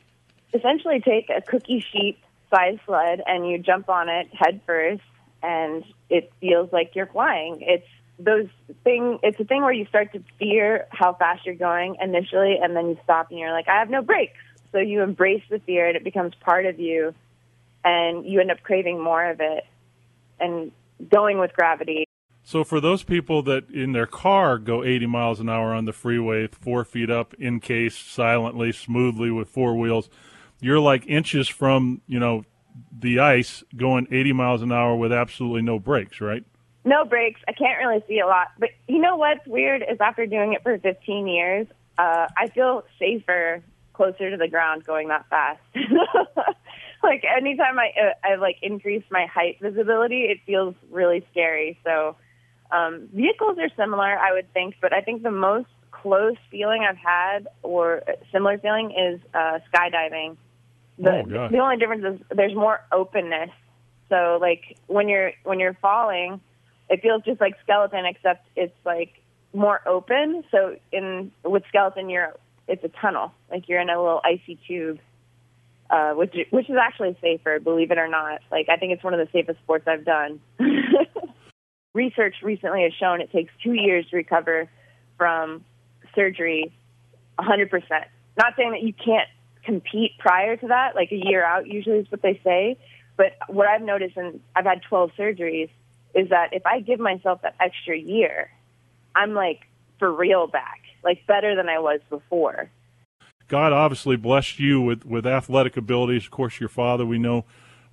essentially 0.53 1.01
take 1.01 1.31
a 1.31 1.41
cookie 1.41 1.85
sheet 1.93 2.19
size 2.53 2.79
sled 2.85 3.23
and 3.25 3.49
you 3.49 3.59
jump 3.59 3.89
on 3.89 4.09
it 4.09 4.29
head 4.33 4.61
first 4.67 5.03
and 5.41 5.85
it 6.09 6.33
feels 6.41 6.73
like 6.73 6.97
you're 6.97 7.07
flying. 7.07 7.59
It's 7.61 7.87
those 8.25 8.49
thing 8.85 9.19
it's 9.23 9.39
a 9.41 9.45
thing 9.45 9.63
where 9.63 9.73
you 9.73 9.87
start 9.87 10.13
to 10.13 10.23
fear 10.39 10.87
how 10.91 11.15
fast 11.15 11.47
you're 11.47 11.55
going 11.55 11.97
initially 12.01 12.59
and 12.63 12.77
then 12.77 12.89
you 12.89 12.99
stop 13.05 13.31
and 13.31 13.39
you're 13.39 13.53
like, 13.53 13.69
I 13.69 13.79
have 13.79 13.91
no 13.91 14.03
brakes. 14.03 14.39
So 14.73 14.79
you 14.79 15.03
embrace 15.03 15.43
the 15.51 15.59
fear 15.61 15.89
and 15.89 15.97
it 15.97 16.05
becomes 16.05 16.35
part 16.41 16.67
of 16.67 16.79
you 16.79 17.15
and 17.85 18.25
you 18.25 18.41
end 18.41 18.51
up 18.51 18.63
craving 18.63 19.03
more 19.03 19.31
of 19.31 19.41
it 19.41 19.65
and 20.39 20.71
going 21.09 21.39
with 21.39 21.53
gravity. 21.55 22.05
So 22.43 22.65
for 22.65 22.81
those 22.81 23.03
people 23.03 23.43
that 23.43 23.71
in 23.71 23.93
their 23.93 24.07
car 24.07 24.59
go 24.59 24.83
80 24.83 25.07
miles 25.07 25.41
an 25.41 25.49
hour 25.49 25.75
on 25.75 25.85
the 25.85 25.93
freeway, 25.93 26.47
four 26.47 26.85
feet 26.85 27.11
up, 27.11 27.35
in 27.35 27.61
case, 27.61 27.97
silently, 27.97 28.73
smoothly 28.73 29.31
with 29.31 29.49
four 29.49 29.77
wheels, 29.77 30.09
you're 30.61 30.81
like 30.81 31.07
inches 31.07 31.49
from 31.49 32.01
you 32.07 32.19
know 32.19 32.45
the 32.93 33.19
ice 33.19 33.63
going 33.77 34.07
80 34.11 34.33
miles 34.33 34.63
an 34.63 34.73
hour 34.73 34.97
with 34.97 35.13
absolutely 35.13 35.63
no 35.63 35.79
brakes, 35.79 36.21
right? 36.21 36.45
No 36.85 37.05
breaks. 37.05 37.41
I 37.47 37.53
can't 37.53 37.79
really 37.79 38.03
see 38.09 38.21
a 38.21 38.27
lot. 38.27 38.49
But 38.59 38.71
you 38.89 38.99
know 38.99 39.17
what's 39.17 39.47
weird 39.47 39.83
is 39.83 39.99
after 40.01 40.27
doing 40.27 40.55
it 40.55 40.63
for 40.63 40.79
15 40.79 41.27
years, 41.27 41.67
uh, 41.99 42.27
I 42.37 42.49
feel 42.49 42.85
safer 42.99 43.63
closer 43.93 44.31
to 44.31 44.37
the 44.37 44.49
ground 44.49 44.85
going 44.85 45.09
that 45.09 45.29
fast. 45.29 45.61
like 47.03 47.23
anytime 47.25 47.79
I 47.79 47.91
uh, 48.01 48.27
I 48.27 48.35
like 48.37 48.57
increase 48.63 49.05
my 49.11 49.27
height 49.27 49.59
visibility, 49.61 50.23
it 50.23 50.39
feels 50.47 50.75
really 50.91 51.27
scary. 51.31 51.79
So 51.85 52.17
um, 52.73 53.09
vehicles 53.13 53.59
are 53.59 53.69
similar, 53.77 54.19
I 54.19 54.33
would 54.33 54.53
think, 54.55 54.77
but 54.81 54.93
I 54.95 55.03
think 55.03 55.23
the 55.23 55.31
most 55.31 55.69
close 55.91 56.37
feeling 56.51 56.87
I've 56.89 56.97
had 56.97 57.49
or 57.63 58.03
similar 58.33 58.59
feeling 58.59 58.93
is 58.93 59.21
uh, 59.35 59.59
skydiving. 59.73 60.37
The, 60.99 61.11
Oh, 61.11 61.49
the 61.51 61.59
only 61.59 61.77
difference 61.77 62.05
is 62.05 62.27
there's 62.35 62.55
more 62.55 62.81
openness. 62.93 63.51
So 64.09 64.39
like 64.41 64.77
when 64.87 65.09
you're 65.09 65.33
when 65.45 65.61
you're 65.61 65.77
falling, 65.81 66.41
it 66.91 67.01
feels 67.01 67.23
just 67.23 67.41
like 67.41 67.55
skeleton, 67.63 68.05
except 68.05 68.47
it's 68.57 68.75
like 68.85 69.15
more 69.55 69.81
open. 69.89 70.45
So 70.51 70.77
in 70.93 71.31
with 71.45 71.63
skeleton, 71.69 72.11
you're 72.11 72.35
it's 72.69 72.85
a 72.85 72.89
tunnel, 72.89 73.33
like 73.51 73.69
you're 73.69 73.81
in 73.81 73.89
a 73.89 74.01
little 74.01 74.21
icy 74.25 74.59
tube, 74.67 74.99
uh, 75.89 76.13
which 76.13 76.35
which 76.51 76.69
is 76.69 76.77
actually 76.77 77.17
safer, 77.21 77.61
believe 77.61 77.93
it 77.93 77.99
or 77.99 78.09
not. 78.09 78.41
Like 78.51 78.69
I 78.69 78.77
think 78.77 78.93
it's 78.93 79.05
one 79.05 79.15
of 79.15 79.21
the 79.21 79.29
safest 79.33 79.61
sports 79.61 79.87
I've 79.87 80.05
done. 80.05 80.41
Research 81.95 82.37
recently 82.43 82.83
has 82.83 82.93
shown 82.93 83.21
it 83.21 83.33
takes 83.33 83.53
two 83.63 83.73
years 83.73 84.07
to 84.11 84.17
recover 84.17 84.69
from 85.17 85.65
surgery, 86.15 86.73
100%. 87.39 87.71
Not 88.39 88.55
saying 88.57 88.71
that 88.71 88.83
you 88.83 88.93
can't 88.93 89.29
compete 89.65 90.13
prior 90.19 90.57
to 90.57 90.69
that, 90.69 90.95
like 90.95 91.11
a 91.11 91.17
year 91.17 91.45
out 91.45 91.67
usually 91.67 91.99
is 91.99 92.11
what 92.11 92.23
they 92.23 92.41
say. 92.45 92.79
But 93.17 93.33
what 93.49 93.67
I've 93.67 93.83
noticed, 93.83 94.17
and 94.17 94.41
I've 94.55 94.65
had 94.65 94.83
12 94.89 95.11
surgeries, 95.19 95.69
is 96.21 96.29
that 96.29 96.53
if 96.53 96.65
I 96.67 96.81
give 96.81 97.01
myself 97.01 97.43
that 97.43 97.55
extra 97.59 97.97
year, 97.97 98.51
I'm 99.15 99.33
like 99.35 99.61
for 99.99 100.13
real 100.13 100.47
back, 100.47 100.81
like 101.03 101.27
better 101.27 101.57
than 101.57 101.69
I 101.69 101.79
was 101.79 102.01
before. 102.09 102.71
God 103.49 103.73
obviously 103.73 104.17
blessed 104.17 104.59
you 104.61 104.81
with, 104.81 105.05
with 105.05 105.27
athletic 105.27 105.77
abilities. 105.77 106.25
Of 106.25 106.31
course, 106.31 106.61
your 106.61 106.69
father, 106.69 107.05
we 107.05 107.19
know, 107.19 107.45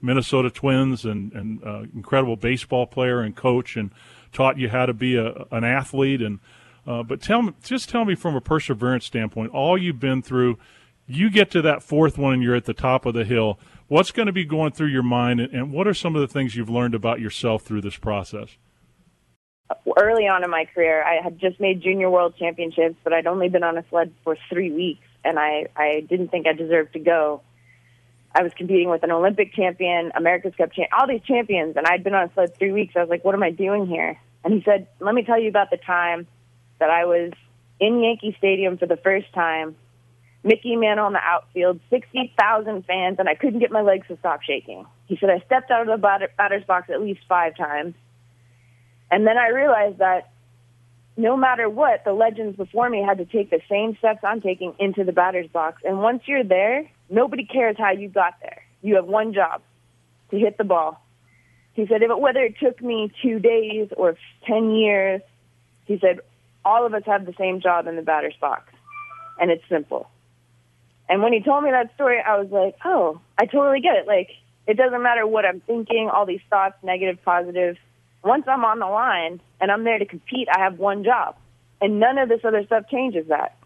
Minnesota 0.02 0.52
Twins 0.52 1.06
and, 1.06 1.34
and 1.34 1.63
uh, 1.63 1.84
incredible 1.96 2.36
baseball 2.36 2.86
player 2.86 3.22
and 3.22 3.36
coach, 3.36 3.76
and 3.76 3.90
taught 4.32 4.60
you 4.60 4.70
how 4.70 4.86
to 4.86 4.94
be 4.94 5.16
a, 5.16 5.46
an 5.52 5.63
athlete. 5.63 6.22
And 6.22 6.40
uh, 6.86 7.02
but 7.04 7.22
tell 7.22 7.42
me, 7.42 7.54
just 7.63 7.90
tell 7.90 8.06
me 8.06 8.13
from 8.13 8.36
a 8.36 8.42
perseverance 8.42 9.06
standpoint, 9.06 9.52
all 9.52 9.78
you've 9.78 10.00
been 10.00 10.22
through. 10.22 10.60
You 11.08 11.30
get 11.30 11.50
to 11.52 11.62
that 11.63 11.82
fourth 11.82 12.18
one, 12.18 12.34
and 12.34 12.44
you're 12.44 12.56
at 12.56 12.66
the 12.66 12.74
top 12.74 13.06
of 13.06 13.13
the 13.16 13.26
hill. 13.26 13.58
What's 13.88 14.12
going 14.12 14.26
to 14.26 14.34
be 14.34 14.43
going 14.43 14.73
through 14.73 14.88
your 14.88 15.04
mind, 15.04 15.39
and, 15.39 15.71
what 15.71 15.88
are 15.88 15.93
some 15.93 16.15
of 16.15 16.21
the 16.21 16.28
things 16.28 16.56
you've 16.56 16.69
learned 16.69 16.93
about 16.93 17.21
yourself 17.21 17.63
through 17.63 17.82
this 17.82 17.95
process? 17.97 18.58
early 19.97 20.28
on 20.28 20.43
in 20.43 20.50
my 20.50 20.65
career, 20.65 21.04
I 21.04 21.21
had 21.21 21.39
just 21.39 21.60
made 21.60 21.82
junior 21.82 22.10
world 22.10 22.36
championships, 22.38 22.95
but 23.04 23.13
I'd 23.13 23.28
only 23.28 23.50
been 23.50 23.63
on 23.63 23.78
a 23.78 23.86
sled 23.89 24.13
for 24.23 24.38
three 24.50 24.71
weeks, 24.71 25.06
and 25.23 25.39
I, 25.39 25.67
I 25.76 26.06
didn't 26.08 26.30
think 26.30 26.47
I 26.47 26.54
deserved 26.54 26.93
to 26.93 27.00
go. 27.00 27.41
I 28.34 28.43
was 28.43 28.54
competing 28.54 28.89
with 28.89 29.04
an 29.04 29.12
Olympic 29.12 29.54
champion, 29.54 30.12
America's 30.15 30.54
Cup 30.56 30.69
champion, 30.69 30.89
all 30.97 31.08
these 31.08 31.23
champions, 31.23 31.76
and 31.76 31.88
I'd 31.88 32.04
been 32.04 32.13
on 32.13 32.30
a 32.30 32.34
sled 32.34 32.56
three 32.58 32.71
weeks. 32.71 32.93
I 32.95 33.00
was 33.00 33.10
like, 33.10 33.26
what 33.26 33.34
am 33.34 33.43
I 33.43 33.52
doing 33.52 33.88
here? 33.88 34.19
And 34.43 34.54
he 34.54 34.62
said, 34.63 34.88
let 35.00 35.15
me 35.15 35.23
tell 35.23 35.41
you 35.41 35.50
about 35.50 35.71
the 35.71 35.78
time 35.78 36.28
that 36.80 36.89
I 36.89 37.06
was 37.06 37.32
in 37.80 38.02
Yankee 38.02 38.36
Stadium 38.38 38.78
for 38.78 38.86
the 38.86 38.97
first 38.97 39.34
time, 39.34 39.76
Mickey 40.43 40.76
Mantle 40.76 41.08
in 41.08 41.13
the 41.13 41.19
outfield, 41.19 41.80
60,000 41.89 42.86
fans, 42.86 43.17
and 43.19 43.28
I 43.28 43.36
couldn't 43.36 43.60
get 43.60 43.71
my 43.71 43.82
legs 43.82 44.08
to 44.08 44.17
stop 44.17 44.41
shaking. 44.43 44.86
He 45.08 45.17
said, 45.17 45.30
I 45.30 45.39
stepped 45.45 45.71
out 45.71 45.82
of 45.82 45.88
the 45.88 45.97
batter, 45.97 46.30
batter's 46.38 46.63
box 46.63 46.89
at 46.89 47.02
least 47.02 47.21
five 47.28 47.56
times. 47.58 47.95
And 49.10 49.26
then 49.26 49.38
I 49.38 49.50
realized 49.50 50.00
that 50.00 50.32
no 51.15 51.36
matter 51.36 51.67
what, 51.69 52.04
the 52.06 52.13
legends 52.13 52.56
before 52.56 52.89
me 52.89 53.02
had 53.02 53.17
to 53.17 53.26
take 53.26 53.50
the 53.50 53.62
same 53.69 53.97
steps 53.97 54.19
I'm 54.23 54.41
taking 54.41 54.76
into 54.80 55.04
the 55.04 55.12
batter's 55.12 55.47
box. 55.47 55.82
And 55.84 56.00
once 56.00 56.23
you're 56.28 56.43
there, 56.43 56.89
nobody 57.10 57.45
cares 57.45 57.76
how 57.78 57.91
you 57.91 58.08
got 58.08 58.36
there. 58.41 58.62
You 58.82 58.95
have 58.95 59.06
one 59.06 59.34
job 59.34 59.62
to 60.32 60.38
hit 60.38 60.58
the 60.58 60.63
ball. 60.63 61.04
He 61.73 61.88
said, 61.88 62.04
if- 62.04 62.17
whether 62.17 62.41
it 62.41 62.60
took 62.60 62.82
me 62.82 63.12
two 63.21 63.39
days 63.39 63.89
or 63.97 64.15
10 64.45 64.71
years, 64.71 65.21
he 65.86 65.97
said, 66.00 66.19
all 66.63 66.86
of 66.86 66.93
us 66.93 67.04
have 67.06 67.26
the 67.26 67.34
same 67.39 67.62
job 67.62 67.88
in 67.88 67.95
the 67.95 68.02
batter's 68.02 68.36
box. 68.39 68.71
And 69.39 69.50
it's 69.52 69.63
simple. 69.69 70.10
And 71.10 71.22
when 71.22 71.34
he 71.34 71.41
told 71.41 71.63
me 71.63 71.72
that 71.72 71.93
story, 71.96 72.20
I 72.20 72.38
was 72.39 72.50
like, 72.52 72.76
oh, 72.84 73.20
I 73.38 73.46
totally 73.46 73.80
get 73.80 73.96
it. 73.96 74.08
Like, 74.08 74.30
it 74.67 74.76
doesn't 74.76 75.02
matter 75.02 75.26
what 75.26 75.46
I'm 75.46 75.62
thinking, 75.62 76.10
all 76.12 76.26
these 76.26 76.41
thoughts, 76.50 76.76
negative, 76.84 77.24
positive. 77.24 77.78
Once 78.24 78.46
I'm 78.48 78.65
on 78.65 78.80
the 78.80 78.88
line 78.88 79.39
and 79.62 79.72
I'm 79.72 79.84
there 79.86 80.00
to 80.00 80.06
compete, 80.06 80.50
I 80.54 80.60
have 80.60 80.78
one 80.78 81.04
job. 81.04 81.36
And 81.80 82.00
none 82.00 82.17
of 82.17 82.28
this 82.28 82.41
other 82.43 82.65
stuff 82.65 82.89
changes 82.89 83.28
that. 83.30 83.58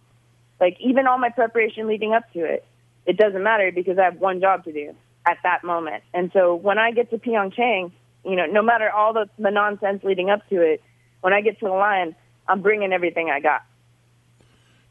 Like, 0.60 0.77
even 0.80 1.08
all 1.08 1.17
my 1.17 1.30
preparation 1.30 1.88
leading 1.88 2.13
up 2.13 2.32
to 2.34 2.45
it, 2.45 2.63
it 3.08 3.17
doesn't 3.17 3.41
matter 3.41 3.71
because 3.73 3.97
I 3.97 4.04
have 4.04 4.19
one 4.19 4.41
job 4.41 4.63
to 4.65 4.71
do 4.71 4.93
at 5.25 5.38
that 5.43 5.63
moment. 5.63 6.04
And 6.13 6.30
so 6.34 6.54
when 6.54 6.77
I 6.77 6.91
get 6.91 7.10
to 7.10 7.17
Pyeongchang, 7.17 7.91
you 8.23 8.36
know, 8.36 8.45
no 8.45 8.62
matter 8.62 8.89
all 8.91 9.13
the, 9.13 9.27
the 9.39 9.49
nonsense 9.49 10.04
leading 10.04 10.30
up 10.30 10.47
to 10.49 10.62
it, 10.62 10.84
when 11.21 11.34
I 11.34 11.41
get 11.41 11.60
to 11.60 11.65
the 11.65 11.71
line, 11.71 12.15
I'm 12.47 12.62
bringing 12.62 12.93
everything 12.93 13.32
I 13.32 13.39
got. 13.39 13.63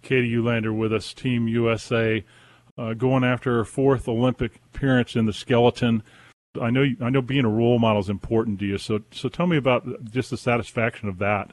Katie 0.03 0.33
Uhlaender 0.33 0.77
with 0.77 0.93
us, 0.93 1.13
Team 1.13 1.49
USA, 1.49 2.25
uh, 2.79 2.95
going 2.95 3.25
after 3.25 3.57
her 3.57 3.65
fourth 3.65 4.09
Olympic 4.09 4.61
appearance 4.75 5.17
in 5.17 5.27
the 5.27 5.33
skeleton. 5.33 6.03
I 6.61 6.71
know 6.71 6.85
I 7.01 7.11
know 7.11 7.23
being 7.23 7.45
a 7.45 7.51
role 7.51 7.79
model 7.79 8.01
is 8.01 8.09
important 8.09 8.59
to 8.61 8.67
you. 8.67 8.79
So 8.79 9.01
so 9.13 9.29
tell 9.29 9.47
me 9.47 9.57
about 9.57 9.87
just 10.11 10.31
the 10.31 10.37
satisfaction 10.37 11.09
of 11.09 11.19
that. 11.19 11.53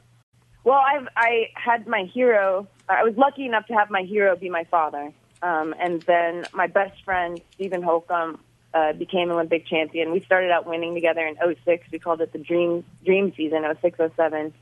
Well, 0.64 0.78
I've 0.78 1.06
I 1.16 1.48
had 1.54 1.86
my 1.86 2.04
hero. 2.12 2.66
I 2.88 3.04
was 3.04 3.16
lucky 3.16 3.46
enough 3.46 3.66
to 3.66 3.74
have 3.74 3.90
my 3.90 4.02
hero 4.02 4.34
be 4.34 4.50
my 4.50 4.64
father, 4.64 5.12
um, 5.42 5.74
and 5.78 6.02
then 6.02 6.46
my 6.52 6.66
best 6.66 7.04
friend 7.04 7.40
Steven 7.54 7.82
Holcomb 7.82 8.40
uh, 8.74 8.92
became 8.92 9.30
Olympic 9.30 9.66
champion. 9.66 10.12
We 10.12 10.20
started 10.20 10.50
out 10.50 10.66
winning 10.66 10.94
together 10.94 11.26
in 11.26 11.36
06. 11.36 11.86
We 11.92 11.98
called 11.98 12.20
it 12.20 12.32
the 12.32 12.38
dream 12.38 12.84
dream 13.04 13.32
season 13.36 13.64
06 13.80 13.98
07. 14.16 14.52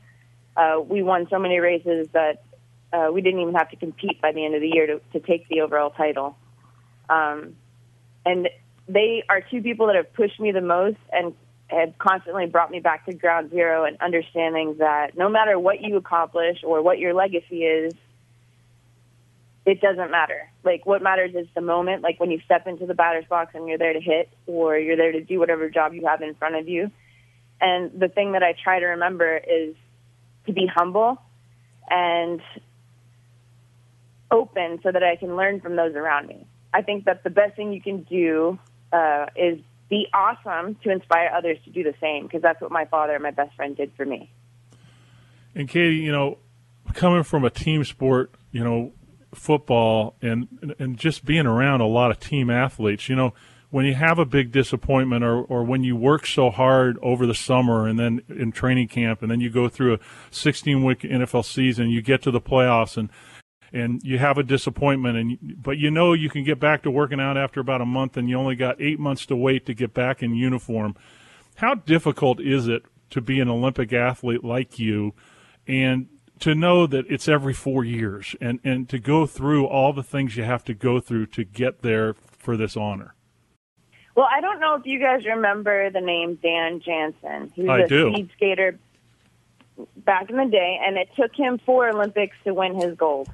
Uh, 0.55 0.79
we 0.87 1.03
won 1.03 1.27
so 1.29 1.39
many 1.39 1.59
races 1.59 2.07
that 2.13 2.43
uh, 2.93 3.09
we 3.11 3.21
didn't 3.21 3.41
even 3.41 3.55
have 3.55 3.69
to 3.71 3.75
compete 3.75 4.21
by 4.21 4.31
the 4.31 4.45
end 4.45 4.55
of 4.55 4.61
the 4.61 4.69
year 4.69 4.87
to, 4.87 5.01
to 5.13 5.19
take 5.19 5.47
the 5.49 5.61
overall 5.61 5.89
title. 5.89 6.37
Um, 7.09 7.55
and 8.25 8.49
they 8.87 9.23
are 9.29 9.41
two 9.41 9.61
people 9.61 9.87
that 9.87 9.95
have 9.95 10.13
pushed 10.13 10.39
me 10.39 10.51
the 10.51 10.61
most 10.61 10.97
and 11.11 11.33
have 11.67 11.97
constantly 11.97 12.45
brought 12.45 12.71
me 12.71 12.79
back 12.79 13.05
to 13.05 13.13
ground 13.13 13.51
zero 13.51 13.83
and 13.83 13.97
understanding 13.99 14.77
that 14.79 15.17
no 15.17 15.27
matter 15.29 15.59
what 15.59 15.81
you 15.81 15.97
accomplish 15.97 16.59
or 16.63 16.81
what 16.81 16.97
your 16.97 17.13
legacy 17.13 17.63
is, 17.63 17.93
it 19.65 19.81
doesn't 19.81 20.09
matter. 20.09 20.49
Like 20.63 20.85
what 20.85 21.03
matters 21.03 21.35
is 21.35 21.45
the 21.53 21.61
moment, 21.61 22.01
like 22.01 22.21
when 22.21 22.31
you 22.31 22.39
step 22.45 22.67
into 22.67 22.85
the 22.85 22.93
batter's 22.93 23.25
box 23.25 23.51
and 23.53 23.67
you're 23.67 23.77
there 23.77 23.91
to 23.91 23.99
hit 23.99 24.29
or 24.45 24.77
you're 24.77 24.95
there 24.95 25.11
to 25.11 25.21
do 25.21 25.39
whatever 25.39 25.69
job 25.69 25.93
you 25.93 26.05
have 26.07 26.21
in 26.21 26.35
front 26.35 26.55
of 26.55 26.69
you. 26.69 26.89
And 27.59 27.99
the 27.99 28.07
thing 28.07 28.31
that 28.31 28.43
I 28.43 28.53
try 28.53 28.79
to 28.79 28.85
remember 28.85 29.35
is 29.35 29.75
to 30.45 30.53
be 30.53 30.67
humble 30.73 31.21
and 31.89 32.41
open 34.31 34.79
so 34.83 34.91
that 34.91 35.03
I 35.03 35.15
can 35.15 35.35
learn 35.35 35.61
from 35.61 35.75
those 35.75 35.95
around 35.95 36.27
me. 36.27 36.45
I 36.73 36.81
think 36.81 37.05
that 37.05 37.23
the 37.23 37.29
best 37.29 37.55
thing 37.55 37.71
you 37.71 37.81
can 37.81 38.03
do 38.03 38.59
uh, 38.91 39.27
is 39.35 39.59
be 39.89 40.07
awesome 40.13 40.75
to 40.83 40.91
inspire 40.91 41.31
others 41.35 41.57
to 41.63 41.69
do 41.69 41.83
the 41.83 41.93
same 42.01 42.23
because 42.23 42.41
that's 42.41 42.61
what 42.61 42.71
my 42.71 42.85
father 42.85 43.13
and 43.13 43.23
my 43.23 43.31
best 43.31 43.55
friend 43.55 43.75
did 43.75 43.91
for 43.95 44.05
me. 44.05 44.29
And 45.55 45.69
Katie, 45.69 45.95
you 45.95 46.11
know, 46.11 46.37
coming 46.93 47.23
from 47.23 47.45
a 47.45 47.49
team 47.49 47.83
sport, 47.83 48.31
you 48.51 48.63
know, 48.63 48.91
football 49.33 50.15
and 50.21 50.75
and 50.79 50.97
just 50.97 51.25
being 51.25 51.45
around 51.45 51.81
a 51.81 51.87
lot 51.87 52.11
of 52.11 52.19
team 52.19 52.49
athletes, 52.49 53.07
you 53.07 53.15
know, 53.15 53.33
when 53.69 53.85
you 53.85 53.93
have 53.93 54.17
a 54.17 54.25
big 54.25 54.51
disappointment 54.51 55.23
or, 55.23 55.41
or 55.41 55.63
when 55.63 55.83
you 55.83 55.95
work 55.95 56.25
so 56.25 56.49
hard 56.49 56.97
over 57.01 57.25
the 57.25 57.35
summer 57.35 57.87
and 57.87 57.99
then 57.99 58.21
in 58.29 58.51
training 58.51 58.87
camp 58.87 59.21
and 59.21 59.29
then 59.29 59.41
you 59.41 59.49
go 59.49 59.67
through 59.67 59.95
a 59.95 59.99
16 60.31 60.83
week 60.83 60.99
NFL 60.99 61.45
season, 61.45 61.89
you 61.89 62.01
get 62.01 62.21
to 62.21 62.31
the 62.31 62.41
playoffs 62.41 62.97
and 62.97 63.09
and 63.73 64.01
you 64.03 64.17
have 64.17 64.37
a 64.37 64.43
disappointment 64.43 65.17
and 65.17 65.61
but 65.61 65.77
you 65.77 65.91
know 65.91 66.13
you 66.13 66.29
can 66.29 66.43
get 66.43 66.59
back 66.59 66.83
to 66.83 66.91
working 66.91 67.19
out 67.19 67.37
after 67.37 67.59
about 67.59 67.81
a 67.81 67.85
month 67.85 68.17
and 68.17 68.29
you 68.29 68.37
only 68.37 68.55
got 68.55 68.81
8 68.81 68.99
months 68.99 69.25
to 69.27 69.35
wait 69.35 69.65
to 69.65 69.73
get 69.73 69.93
back 69.93 70.23
in 70.23 70.35
uniform. 70.35 70.95
How 71.55 71.75
difficult 71.75 72.39
is 72.39 72.67
it 72.67 72.83
to 73.09 73.21
be 73.21 73.39
an 73.39 73.49
olympic 73.49 73.93
athlete 73.93 74.43
like 74.43 74.79
you 74.79 75.13
and 75.67 76.07
to 76.39 76.53
know 76.53 76.85
that 76.87 77.05
it's 77.09 77.27
every 77.27 77.53
4 77.53 77.83
years 77.83 78.35
and 78.39 78.59
and 78.63 78.87
to 78.89 78.99
go 78.99 79.25
through 79.25 79.65
all 79.65 79.93
the 79.93 80.03
things 80.03 80.37
you 80.37 80.43
have 80.43 80.63
to 80.65 80.73
go 80.73 80.99
through 80.99 81.27
to 81.27 81.43
get 81.43 81.81
there 81.81 82.13
for 82.13 82.55
this 82.55 82.77
honor? 82.77 83.13
Well 84.15 84.27
i 84.31 84.39
don't 84.39 84.59
know 84.59 84.75
if 84.75 84.85
you 84.85 84.99
guys 84.99 85.25
remember 85.25 85.89
the 85.89 86.01
name 86.01 86.35
dan 86.35 86.79
jansen. 86.79 87.51
He 87.53 87.63
was 87.63 87.69
I 87.69 87.79
a 87.79 87.87
do. 87.87 88.13
speed 88.13 88.29
skater 88.35 88.79
back 89.97 90.29
in 90.29 90.37
the 90.37 90.45
day 90.45 90.79
and 90.83 90.97
it 90.97 91.09
took 91.15 91.35
him 91.35 91.59
four 91.65 91.89
olympics 91.89 92.35
to 92.43 92.53
win 92.53 92.73
his 92.75 92.95
gold 92.95 93.29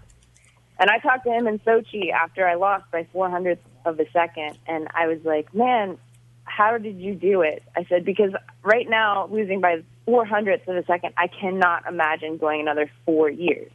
and 0.80 0.90
I 0.90 1.00
talked 1.00 1.26
to 1.26 1.32
him 1.32 1.48
in 1.48 1.60
Sochi 1.60 2.12
after 2.12 2.48
I 2.48 2.56
lost 2.56 2.86
by 2.92 3.08
400th 3.14 3.60
of 3.86 4.00
a 4.00 4.10
second, 4.12 4.58
and 4.68 4.88
I 4.94 5.08
was 5.08 5.20
like, 5.24 5.54
man, 5.54 5.98
how 6.46 6.78
did 6.78 7.00
you 7.00 7.16
do 7.16 7.42
it? 7.42 7.64
I 7.76 7.86
said, 7.86 8.06
because 8.06 8.32
right 8.64 8.90
now, 8.90 9.28
losing 9.32 9.62
by 9.62 9.84
400ths 10.08 10.68
of 10.68 10.76
a 10.76 10.86
second, 10.86 11.14
I 11.18 11.28
cannot 11.28 11.88
imagine 11.88 12.38
going 12.38 12.62
another 12.62 12.90
four 13.06 13.30
years. 13.30 13.72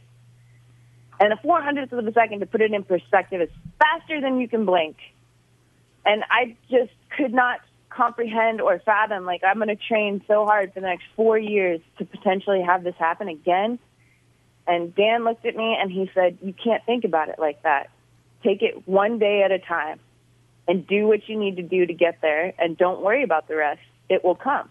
And 1.19 1.33
a 1.33 1.35
400th 1.37 1.91
of 1.91 2.05
a 2.05 2.13
second, 2.13 2.39
to 2.39 2.45
put 2.45 2.61
it 2.61 2.71
in 2.71 2.83
perspective, 2.83 3.41
is 3.41 3.49
faster 3.79 4.21
than 4.21 4.39
you 4.39 4.47
can 4.47 4.65
blink. 4.65 4.97
And 6.05 6.23
I 6.29 6.55
just 6.69 6.91
could 7.17 7.33
not 7.33 7.59
comprehend 7.89 8.61
or 8.61 8.79
fathom, 8.79 9.25
like, 9.25 9.41
I'm 9.43 9.57
going 9.57 9.67
to 9.67 9.75
train 9.75 10.23
so 10.27 10.45
hard 10.45 10.73
for 10.73 10.79
the 10.79 10.87
next 10.87 11.03
four 11.15 11.37
years 11.37 11.81
to 11.97 12.05
potentially 12.05 12.61
have 12.61 12.83
this 12.83 12.95
happen 12.97 13.27
again. 13.27 13.79
And 14.69 14.93
Dan 14.93 15.23
looked 15.23 15.47
at 15.47 15.55
me 15.55 15.75
and 15.81 15.91
he 15.91 16.11
said, 16.13 16.37
You 16.41 16.53
can't 16.53 16.85
think 16.85 17.03
about 17.03 17.29
it 17.29 17.39
like 17.39 17.63
that. 17.63 17.89
Take 18.43 18.61
it 18.61 18.87
one 18.87 19.17
day 19.17 19.41
at 19.41 19.51
a 19.51 19.57
time 19.57 19.99
and 20.67 20.85
do 20.85 21.07
what 21.07 21.27
you 21.27 21.37
need 21.39 21.55
to 21.55 21.63
do 21.63 21.87
to 21.87 21.93
get 21.93 22.21
there 22.21 22.53
and 22.59 22.77
don't 22.77 23.01
worry 23.01 23.23
about 23.23 23.47
the 23.47 23.55
rest. 23.55 23.81
It 24.09 24.23
will 24.23 24.35
come. 24.35 24.69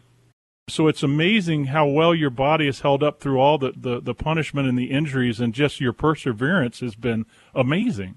so 0.68 0.86
it's 0.86 1.02
amazing 1.02 1.66
how 1.66 1.86
well 1.86 2.14
your 2.14 2.30
body 2.30 2.66
has 2.66 2.80
held 2.80 3.02
up 3.02 3.18
through 3.20 3.40
all 3.40 3.58
the, 3.58 3.72
the, 3.76 4.00
the 4.00 4.14
punishment 4.14 4.68
and 4.68 4.78
the 4.78 4.90
injuries 4.90 5.40
and 5.40 5.52
just 5.52 5.80
your 5.80 5.92
perseverance 5.92 6.78
has 6.80 6.94
been 6.94 7.26
amazing 7.54 8.14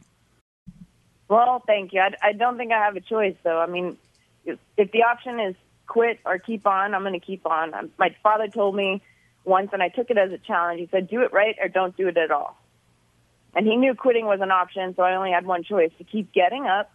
Well, 1.29 1.63
thank 1.65 1.93
you. 1.93 2.01
I, 2.01 2.13
I 2.21 2.33
don't 2.33 2.57
think 2.57 2.71
I 2.71 2.83
have 2.83 2.95
a 2.95 3.01
choice, 3.01 3.35
though. 3.43 3.59
I 3.59 3.67
mean, 3.67 3.97
if, 4.45 4.59
if 4.77 4.91
the 4.91 5.03
option 5.03 5.39
is 5.39 5.55
quit 5.87 6.19
or 6.25 6.37
keep 6.37 6.67
on, 6.67 6.93
I'm 6.93 7.01
going 7.03 7.19
to 7.19 7.25
keep 7.25 7.45
on. 7.45 7.73
Um, 7.73 7.89
my 7.97 8.15
father 8.21 8.47
told 8.47 8.75
me 8.75 9.01
once, 9.43 9.69
and 9.73 9.81
I 9.81 9.89
took 9.89 10.09
it 10.09 10.17
as 10.17 10.31
a 10.31 10.37
challenge. 10.37 10.79
He 10.79 10.87
said, 10.91 11.09
do 11.09 11.21
it 11.21 11.33
right 11.33 11.55
or 11.61 11.67
don't 11.67 11.95
do 11.95 12.07
it 12.07 12.17
at 12.17 12.31
all. 12.31 12.57
And 13.53 13.67
he 13.67 13.75
knew 13.75 13.95
quitting 13.95 14.25
was 14.25 14.39
an 14.41 14.51
option, 14.51 14.95
so 14.95 15.03
I 15.03 15.15
only 15.15 15.31
had 15.31 15.45
one 15.45 15.63
choice 15.63 15.91
to 15.97 16.03
keep 16.03 16.31
getting 16.31 16.65
up 16.65 16.91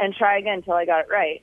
and 0.00 0.14
try 0.14 0.38
again 0.38 0.54
until 0.54 0.74
I 0.74 0.84
got 0.84 1.00
it 1.00 1.08
right. 1.10 1.42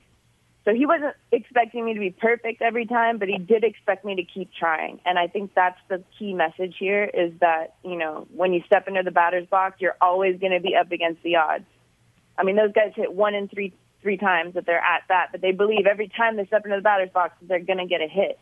So 0.66 0.74
he 0.74 0.86
wasn't 0.86 1.16
expecting 1.32 1.86
me 1.86 1.94
to 1.94 2.00
be 2.00 2.10
perfect 2.12 2.62
every 2.62 2.86
time, 2.86 3.18
but 3.18 3.30
he 3.30 3.38
did 3.38 3.64
expect 3.64 4.04
me 4.04 4.16
to 4.16 4.24
keep 4.24 4.52
trying. 4.54 5.00
And 5.06 5.18
I 5.18 5.28
think 5.28 5.54
that's 5.56 5.80
the 5.88 6.04
key 6.18 6.34
message 6.34 6.76
here 6.78 7.06
is 7.06 7.32
that, 7.40 7.76
you 7.84 7.96
know, 7.96 8.28
when 8.36 8.54
you 8.54 8.62
step 8.66 8.88
into 8.88 9.02
the 9.02 9.12
batter's 9.12 9.48
box, 9.48 9.80
you're 9.80 9.96
always 10.02 10.40
going 10.40 10.52
to 10.52 10.60
be 10.60 10.76
up 10.76 10.92
against 10.92 11.24
the 11.24 11.38
odds. 11.38 11.66
I 12.38 12.44
mean, 12.44 12.58
those 12.58 12.74
guys 12.74 12.92
hit 12.96 13.14
one 13.14 13.36
in 13.36 13.48
three 13.48 13.74
three 14.02 14.18
times 14.18 14.54
that 14.54 14.66
they're 14.66 14.80
at 14.80 15.08
bat, 15.08 15.30
but 15.32 15.42
they 15.42 15.52
believe 15.52 15.86
every 15.86 16.08
time 16.08 16.38
they 16.38 16.46
step 16.46 16.64
into 16.64 16.78
the 16.78 16.82
batter's 16.82 17.10
box 17.10 17.34
they're 17.42 17.60
going 17.60 17.80
to 17.80 17.86
get 17.86 18.02
a 18.02 18.08
hit. 18.08 18.40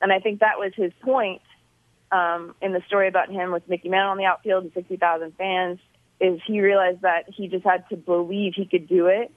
And 0.00 0.12
I 0.12 0.20
think 0.20 0.40
that 0.40 0.58
was 0.58 0.72
his 0.74 0.92
point 1.02 1.42
um, 2.10 2.54
in 2.62 2.72
the 2.72 2.82
story 2.86 3.08
about 3.08 3.30
him 3.30 3.52
with 3.52 3.68
Mickey 3.68 3.88
Mantle 3.88 4.10
on 4.10 4.18
the 4.18 4.24
outfield 4.24 4.64
and 4.64 4.72
60,000 4.72 5.34
fans 5.36 5.78
is 6.20 6.40
he 6.46 6.60
realized 6.60 7.02
that 7.02 7.28
he 7.28 7.48
just 7.48 7.64
had 7.64 7.88
to 7.90 7.96
believe 7.96 8.54
he 8.54 8.66
could 8.66 8.88
do 8.88 9.06
it 9.06 9.30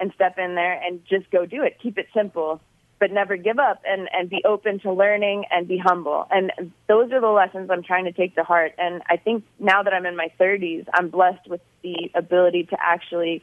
and 0.00 0.12
step 0.14 0.38
in 0.38 0.54
there 0.54 0.80
and 0.82 1.00
just 1.08 1.30
go 1.30 1.46
do 1.46 1.62
it. 1.62 1.78
Keep 1.80 1.98
it 1.98 2.06
simple, 2.14 2.60
but 2.98 3.12
never 3.12 3.36
give 3.36 3.58
up 3.58 3.82
and, 3.86 4.08
and 4.12 4.28
be 4.28 4.42
open 4.44 4.80
to 4.80 4.92
learning 4.92 5.44
and 5.50 5.68
be 5.68 5.78
humble. 5.78 6.26
And 6.30 6.50
those 6.88 7.12
are 7.12 7.20
the 7.20 7.28
lessons 7.28 7.70
I'm 7.70 7.84
trying 7.84 8.06
to 8.06 8.12
take 8.12 8.34
to 8.34 8.42
heart. 8.42 8.72
And 8.78 9.02
I 9.08 9.16
think 9.16 9.44
now 9.60 9.82
that 9.82 9.92
I'm 9.92 10.06
in 10.06 10.16
my 10.16 10.32
30s, 10.40 10.86
I'm 10.92 11.10
blessed 11.10 11.48
with 11.48 11.60
the 11.82 12.10
ability 12.14 12.64
to 12.70 12.76
actually 12.80 13.42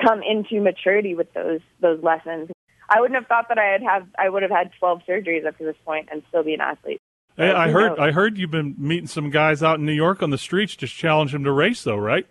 come 0.00 0.22
into 0.22 0.60
maturity 0.60 1.14
with 1.14 1.32
those 1.32 1.60
those 1.80 2.00
lessons. 2.02 2.50
I 2.88 3.00
wouldn't 3.00 3.18
have 3.18 3.26
thought 3.26 3.48
that 3.48 3.58
I 3.58 3.64
had 3.66 3.82
have 3.82 4.06
I 4.18 4.28
would 4.28 4.42
have 4.42 4.50
had 4.50 4.70
12 4.78 5.02
surgeries 5.08 5.46
up 5.46 5.58
to 5.58 5.64
this 5.64 5.76
point 5.84 6.08
and 6.10 6.22
still 6.28 6.42
be 6.42 6.54
an 6.54 6.60
athlete. 6.60 7.00
Hey, 7.36 7.52
I 7.52 7.70
heard 7.70 7.90
knows? 7.90 7.98
I 8.00 8.10
heard 8.10 8.36
you've 8.38 8.50
been 8.50 8.74
meeting 8.78 9.06
some 9.06 9.30
guys 9.30 9.62
out 9.62 9.78
in 9.78 9.84
New 9.86 9.92
York 9.92 10.22
on 10.22 10.30
the 10.30 10.38
streets 10.38 10.74
just 10.74 10.94
challenge 10.94 11.32
them 11.32 11.44
to 11.44 11.52
race 11.52 11.84
though, 11.84 11.96
right? 11.96 12.26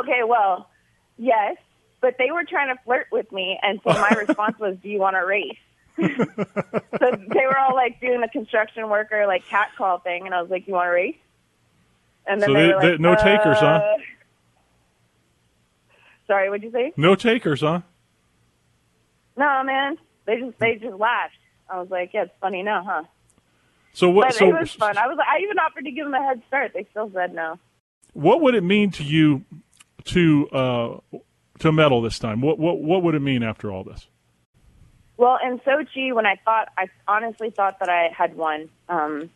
Okay, 0.00 0.22
well, 0.26 0.68
yes, 1.18 1.56
but 2.00 2.16
they 2.18 2.32
were 2.32 2.42
trying 2.44 2.74
to 2.74 2.82
flirt 2.82 3.06
with 3.12 3.30
me, 3.30 3.58
and 3.62 3.78
so 3.84 3.90
my 3.92 4.08
response 4.26 4.58
was, 4.58 4.76
"Do 4.82 4.88
you 4.88 4.98
want 4.98 5.14
to 5.14 5.24
race?" 5.24 5.56
so 5.96 6.04
they 6.04 7.46
were 7.46 7.56
all 7.58 7.74
like 7.74 8.00
doing 8.00 8.20
the 8.20 8.28
construction 8.32 8.88
worker 8.88 9.26
like 9.26 9.46
cat 9.46 9.68
call 9.78 9.98
thing, 9.98 10.26
and 10.26 10.34
I 10.34 10.42
was 10.42 10.50
like, 10.50 10.66
"You 10.66 10.74
want 10.74 10.86
to 10.86 10.90
race?" 10.90 11.16
And 12.26 12.42
then 12.42 12.48
So 12.48 12.54
they, 12.54 12.66
they- 12.66 12.74
were 12.74 12.80
they- 12.80 12.90
like, 12.92 13.00
no 13.00 13.14
takers, 13.14 13.58
huh? 13.58 13.66
"Uh." 13.66 13.96
Sorry, 16.26 16.50
what'd 16.50 16.64
you 16.64 16.72
say? 16.72 16.92
No 16.96 17.14
takers, 17.14 17.60
huh? 17.60 17.82
No, 19.36 19.62
man. 19.64 19.96
They 20.26 20.40
just 20.40 20.58
they 20.58 20.74
just 20.76 20.98
laughed. 20.98 21.34
I 21.68 21.78
was 21.78 21.90
like, 21.90 22.10
"Yeah, 22.14 22.22
it's 22.22 22.32
funny 22.40 22.62
now, 22.62 22.84
huh?" 22.86 23.02
So 23.92 24.10
what 24.10 24.28
But 24.28 24.34
so 24.34 24.48
it 24.48 24.60
was 24.60 24.72
fun. 24.72 24.98
I 24.98 25.06
was 25.06 25.18
I 25.18 25.42
even 25.42 25.58
offered 25.58 25.84
to 25.84 25.90
give 25.90 26.04
them 26.04 26.14
a 26.14 26.22
head 26.22 26.42
start. 26.48 26.72
They 26.74 26.86
still 26.90 27.10
said 27.14 27.34
no. 27.34 27.58
what 28.12 28.40
would 28.40 28.54
it 28.54 28.64
mean 28.64 28.90
to 28.92 29.04
you 29.04 29.44
to 30.04 30.48
uh 30.50 31.18
to 31.60 31.72
medal 31.72 32.02
this 32.02 32.18
time? 32.18 32.40
What 32.40 32.58
what 32.58 32.78
what 32.80 33.02
would 33.02 33.14
it 33.14 33.22
mean 33.22 33.42
after 33.42 33.70
all 33.70 33.84
this? 33.84 34.08
Well, 35.16 35.38
in 35.42 35.58
Sochi, 35.60 36.14
when 36.14 36.26
I 36.26 36.36
thought, 36.44 36.68
I 36.76 36.88
honestly 37.08 37.50
thought 37.50 37.78
that 37.78 37.88
I 37.88 38.10
had 38.14 38.36
won 38.36 38.68
um, 38.88 39.30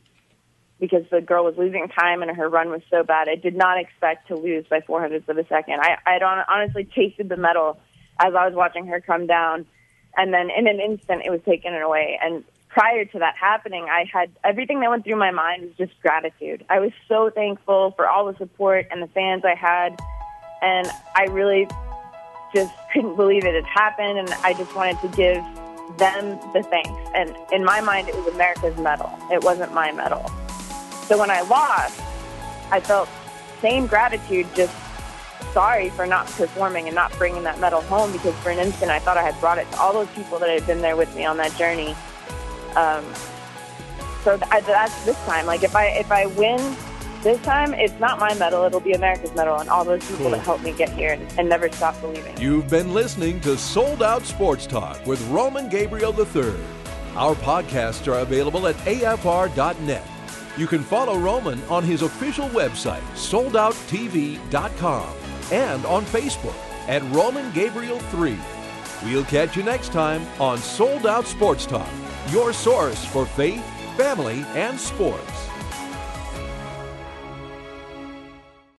because 0.79 1.05
the 1.11 1.23
girl 1.23 1.45
was 1.45 1.57
losing 1.57 1.89
time 1.89 2.23
and 2.23 2.37
her 2.37 2.49
run 2.51 2.69
was 2.69 2.83
so 2.91 3.03
bad. 3.03 3.29
I 3.31 3.37
did 3.37 3.57
not 3.57 3.79
expect 3.79 4.29
to 4.29 4.37
lose 4.37 4.67
by 4.69 4.81
four 4.83 5.01
hundredths 5.01 5.29
of 5.29 5.39
a 5.39 5.47
second. 5.47 5.81
I 5.81 5.97
I'd 6.07 6.23
honestly 6.23 6.85
tasted 6.85 7.29
the 7.29 7.37
medal 7.37 7.79
as 8.19 8.35
I 8.35 8.47
was 8.47 8.55
watching 8.55 8.87
her 8.89 9.01
come 9.01 9.27
down, 9.27 9.67
and 10.17 10.33
then 10.33 10.51
in 10.51 10.67
an 10.67 10.81
instant, 10.81 11.23
it 11.25 11.31
was 11.31 11.41
taken 11.43 11.75
away. 11.75 12.19
And 12.23 12.45
prior 12.69 13.05
to 13.05 13.19
that 13.19 13.37
happening, 13.37 13.89
I 13.91 14.05
had 14.13 14.31
everything 14.45 14.81
that 14.81 14.91
went 14.91 15.05
through 15.05 15.17
my 15.17 15.31
mind 15.31 15.63
was 15.63 15.73
just 15.77 16.01
gratitude. 16.01 16.65
I 16.69 16.81
was 16.81 16.93
so 17.09 17.31
thankful 17.31 17.93
for 17.93 18.09
all 18.09 18.31
the 18.31 18.37
support 18.39 18.87
and 18.91 19.03
the 19.03 19.09
fans 19.09 19.45
I 19.45 19.55
had, 19.55 20.01
and 20.63 20.89
I 21.15 21.25
really 21.25 21.69
just 22.55 22.73
couldn't 22.93 23.17
believe 23.17 23.45
it 23.45 23.55
had 23.55 23.65
happened. 23.65 24.19
And 24.19 24.31
I 24.43 24.55
just 24.55 24.75
wanted 24.75 25.01
to 25.01 25.09
give 25.09 25.43
them 25.99 26.39
the 26.53 26.63
thanks. 26.63 27.11
And 27.15 27.37
in 27.53 27.65
my 27.65 27.81
mind, 27.81 28.09
it 28.09 28.15
was 28.15 28.27
America's 28.35 28.79
medal. 28.79 29.11
It 29.31 29.43
wasn't 29.43 29.75
my 29.75 29.93
medal. 29.93 30.29
So 31.07 31.19
when 31.19 31.31
I 31.31 31.41
lost, 31.43 32.01
I 32.71 32.81
felt 32.81 33.09
same 33.61 33.87
gratitude, 33.87 34.47
just 34.55 34.75
sorry 35.53 35.91
for 35.91 36.07
not 36.07 36.27
performing 36.27 36.87
and 36.87 36.95
not 36.95 37.17
bringing 37.19 37.43
that 37.45 37.61
medal 37.61 37.81
home 37.83 38.13
because 38.13 38.35
for 38.37 38.51
an 38.51 38.59
instant 38.59 38.91
I 38.91 38.99
thought 38.99 39.17
I 39.17 39.23
had 39.23 39.39
brought 39.41 39.59
it 39.59 39.71
to 39.73 39.81
all 39.81 39.93
those 39.93 40.09
people 40.09 40.39
that 40.39 40.49
had 40.49 40.67
been 40.67 40.81
there 40.81 40.97
with 40.97 41.15
me 41.15 41.25
on 41.25 41.37
that 41.39 41.57
journey. 41.57 41.95
Um, 42.77 43.05
so 44.23 44.37
th- 44.37 44.65
that's 44.65 45.05
this 45.05 45.19
time. 45.25 45.47
Like 45.47 45.63
if 45.63 45.75
I 45.75 45.87
if 45.87 46.13
I 46.13 46.27
win 46.27 46.77
this 47.23 47.41
time, 47.43 47.75
it's 47.75 47.99
not 48.01 48.19
my 48.19 48.35
medal; 48.35 48.65
it'll 48.65 48.81
be 48.81 48.93
America's 48.93 49.35
medal, 49.35 49.59
and 49.59 49.69
all 49.69 49.85
those 49.85 50.03
people 50.03 50.25
cool. 50.25 50.31
that 50.31 50.41
helped 50.41 50.65
me 50.65 50.73
get 50.73 50.91
here 50.91 51.13
and, 51.13 51.27
and 51.39 51.49
never 51.49 51.71
stop 51.71 52.01
believing. 52.01 52.37
You've 52.39 52.69
been 52.69 52.95
listening 52.95 53.41
to 53.41 53.57
Sold 53.57 54.03
Out 54.03 54.25
Sports 54.25 54.67
Talk 54.67 55.05
with 55.07 55.21
Roman 55.29 55.69
Gabriel 55.69 56.15
III. 56.19 56.55
Our 57.17 57.35
podcasts 57.35 58.07
are 58.07 58.21
available 58.21 58.67
at 58.67 58.77
afr.net. 58.77 60.07
You 60.57 60.67
can 60.67 60.83
follow 60.83 61.19
Roman 61.19 61.63
on 61.65 61.85
his 61.85 62.03
official 62.03 62.49
website, 62.49 63.03
soldouttv.com 63.15 65.20
and 65.51 65.85
on 65.87 66.05
Facebook 66.05 66.57
at 66.89 67.03
Roman 67.13 67.53
Gabriel 67.53 67.99
3. 67.99 68.39
We'll 69.05 69.25
catch 69.25 69.57
you 69.57 69.63
next 69.63 69.93
time 69.93 70.27
on 70.41 70.59
Sold 70.59 71.07
Out 71.07 71.27
Sports 71.27 71.67
Talk, 71.67 71.89
your 72.31 72.53
source 72.53 73.05
for 73.05 73.27
faith, 73.27 73.65
family, 73.97 74.45
and 74.55 74.79
sports. 74.79 75.50